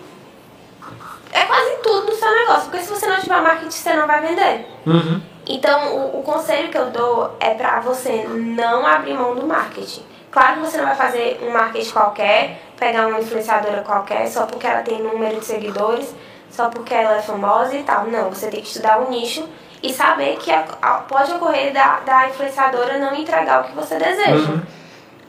[1.32, 4.22] É quase tudo no seu negócio, porque se você não tiver marketing, você não vai
[4.22, 4.68] vender.
[4.86, 5.22] Uhum.
[5.48, 10.04] Então, o, o conselho que eu dou é pra você não abrir mão do marketing.
[10.32, 14.68] Claro que você não vai fazer um marketing qualquer, pegar uma influenciadora qualquer só porque
[14.68, 16.14] ela tem número de seguidores,
[16.52, 18.06] só porque ela é famosa e tal.
[18.06, 19.48] Não, você tem que estudar o nicho
[19.82, 23.98] e saber que a- a- pode ocorrer da, da influenciadora não entregar o que você
[23.98, 24.52] deseja.
[24.52, 24.62] Uhum.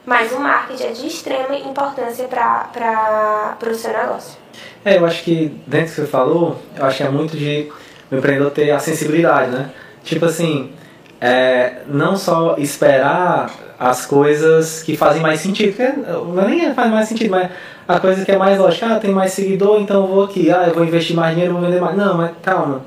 [0.05, 4.39] Mas o marketing é de extrema importância para o seu negócio.
[4.83, 7.71] É, eu acho que dentro do que você falou, eu acho que é muito de
[8.11, 9.69] o empreendedor ter a sensibilidade, né?
[10.03, 10.71] Tipo assim,
[11.19, 16.91] é, não só esperar as coisas que fazem mais sentido, porque não é nem faz
[16.91, 17.49] mais sentido, mas
[17.87, 20.65] a coisa que é mais lógica, ah, tem mais seguidor, então eu vou aqui, ah,
[20.67, 21.95] eu vou investir mais dinheiro, vou vender mais.
[21.95, 22.81] Não, mas calma,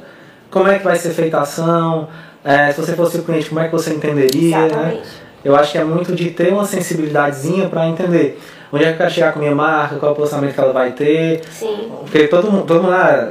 [0.51, 2.09] como é que vai ser feita a ação?
[2.45, 4.59] É, se você fosse o cliente, como é que você entenderia?
[4.69, 5.03] Né?
[5.45, 8.41] Eu acho que é muito de ter uma sensibilidadezinha para entender
[8.75, 10.61] onde é que eu quero chegar com a minha marca, qual é o posicionamento que
[10.61, 11.93] ela vai ter, Sim.
[12.01, 13.29] porque todo mundo, todo mundo ah,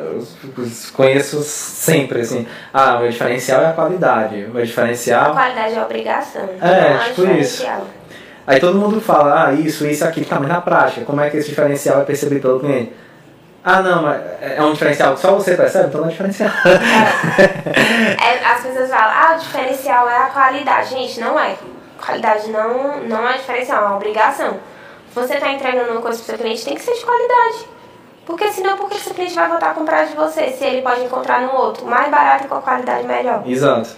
[0.94, 5.34] conheço sempre, assim, ah, o meu diferencial é a qualidade, o meu A diferencial...
[5.34, 6.50] qualidade é obrigação.
[6.62, 7.88] É, não tipo diferencial.
[8.46, 11.38] Aí todo mundo fala, ah, isso, isso, aquilo, tá, mas na prática, como é que
[11.38, 12.94] esse diferencial é percebido pelo cliente?
[13.66, 16.52] Ah, não, mas é um diferencial que só você percebe, então não é diferencial.
[18.24, 20.90] É, as pessoas falam, ah, o diferencial é a qualidade.
[20.90, 21.56] Gente, não é.
[21.98, 24.58] Qualidade não, não é diferencial, é uma obrigação.
[25.16, 27.68] Você está entregando uma coisa para o seu cliente, tem que ser de qualidade.
[28.26, 30.82] Porque senão, por que o seu cliente vai voltar a comprar de você se ele
[30.82, 33.44] pode encontrar no outro mais barato e com a qualidade melhor?
[33.46, 33.90] Exato.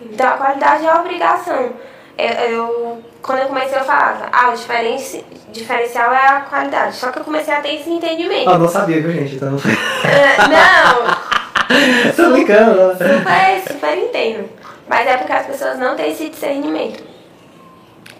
[0.00, 1.70] Então a qualidade é a obrigação.
[2.18, 6.96] Eu, eu- quando eu comecei eu falava, ah, o diferenci, diferencial é a qualidade.
[6.96, 8.50] Só que eu comecei a ter esse entendimento.
[8.50, 9.36] Ah, não sabia, viu, gente?
[9.36, 9.52] Então...
[9.52, 9.58] Não,
[12.16, 12.94] Tô brincando, né?
[12.94, 14.48] Super, super entendo.
[14.88, 17.02] Mas é porque as pessoas não têm esse discernimento.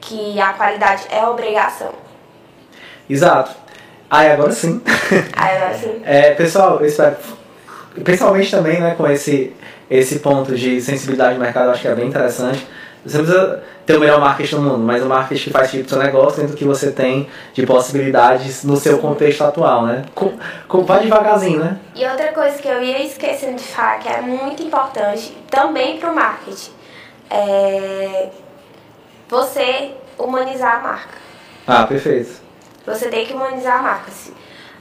[0.01, 1.93] Que a qualidade é obrigação.
[3.09, 3.51] Exato.
[4.11, 4.81] Aí agora sim.
[5.37, 7.17] Aí assim, É, pessoal, eu espero
[8.05, 9.55] principalmente também né, com esse,
[9.91, 12.67] esse ponto de sensibilidade de mercado, eu acho que é bem interessante.
[13.05, 15.89] Você não precisa ter o melhor marketing do mundo, mas o marketing que faz pro
[15.89, 20.05] seu negócio dentro do que você tem de possibilidades no seu contexto atual, né?
[20.15, 20.39] Com,
[20.69, 21.79] com, vai devagarzinho, né?
[21.97, 26.13] E outra coisa que eu ia esquecendo de falar, que é muito importante também para
[26.13, 26.71] o marketing,
[27.29, 28.29] é
[29.29, 31.19] você humanizar a marca.
[31.67, 32.42] Ah, perfeito.
[32.87, 34.09] Você tem que humanizar a marca.
[34.09, 34.35] Assim.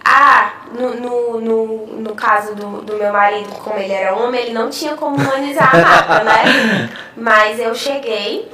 [0.03, 4.53] Ah, no, no, no, no caso do, do meu marido, como ele era homem, ele
[4.53, 6.89] não tinha como humanizar a marca, né?
[7.15, 8.51] Mas eu cheguei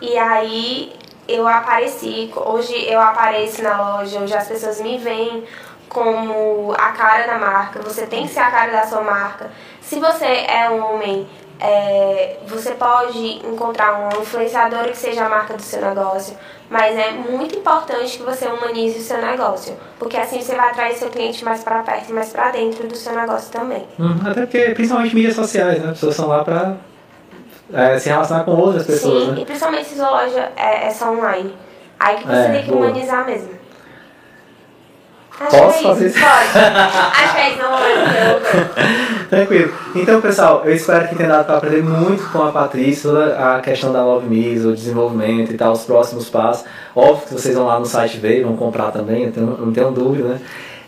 [0.00, 0.92] e aí
[1.26, 2.30] eu apareci.
[2.36, 5.44] Hoje eu apareço na loja, hoje as pessoas me veem
[5.88, 7.80] como a cara da marca.
[7.80, 9.50] Você tem que ser a cara da sua marca.
[9.80, 11.26] Se você é um homem
[11.64, 16.36] é, você pode encontrar um influenciador que seja a marca do seu negócio,
[16.72, 20.94] mas é muito importante que você humanize o seu negócio, porque assim você vai atrair
[20.94, 23.86] seu cliente mais para perto e mais para dentro do seu negócio também.
[24.00, 25.90] Hum, até porque, principalmente mídias sociais, né?
[25.90, 26.76] As pessoas são lá para
[27.74, 29.24] é, se relacionar com outras pessoas.
[29.24, 29.42] Sim, né?
[29.42, 31.54] e principalmente se sua loja é, é só online.
[32.00, 32.86] Aí que você é, tem que boa.
[32.86, 33.50] humanizar mesmo.
[35.46, 36.18] Acho Posso é fazer isso?
[36.18, 36.64] Pode.
[37.22, 39.72] Acho que é isso, não Tranquilo.
[39.94, 43.92] Então, pessoal, eu espero que tenha dado para aprender muito com a Patrícia, a questão
[43.92, 46.64] da Love Me, o desenvolvimento e tal, os próximos passos.
[46.94, 49.90] Óbvio que vocês vão lá no site ver, vão comprar também, eu tenho, não tenho
[49.90, 50.40] dúvida, né?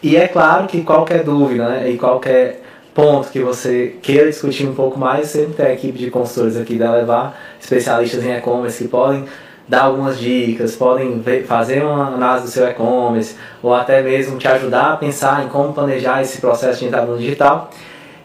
[0.03, 2.61] E é claro que qualquer dúvida, né, e qualquer
[2.95, 6.77] ponto que você queira discutir um pouco mais, sempre tem a equipe de consultores aqui
[6.77, 9.25] da Levar, especialistas em e-commerce que podem
[9.67, 14.47] dar algumas dicas, podem ver, fazer uma análise do seu e-commerce ou até mesmo te
[14.47, 17.71] ajudar a pensar em como planejar esse processo de entrada no digital.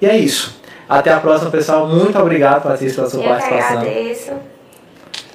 [0.02, 0.60] E é isso.
[0.88, 1.88] Até a próxima, pessoal.
[1.88, 3.74] Muito obrigado, Patrícia, pela sua Eu participação.
[3.74, 4.32] Eu agradeço.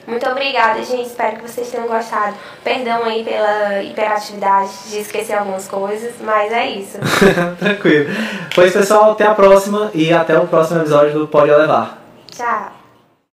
[0.06, 1.06] Muito obrigada, gente.
[1.06, 2.34] Espero que vocês tenham gostado.
[2.62, 6.98] Perdão aí pela hiperatividade de esquecer algumas coisas, mas é isso.
[7.58, 8.10] Tranquilo.
[8.54, 12.02] Pois, pessoal, até a próxima e até o próximo episódio do Pode Levar.
[12.30, 12.83] Tchau.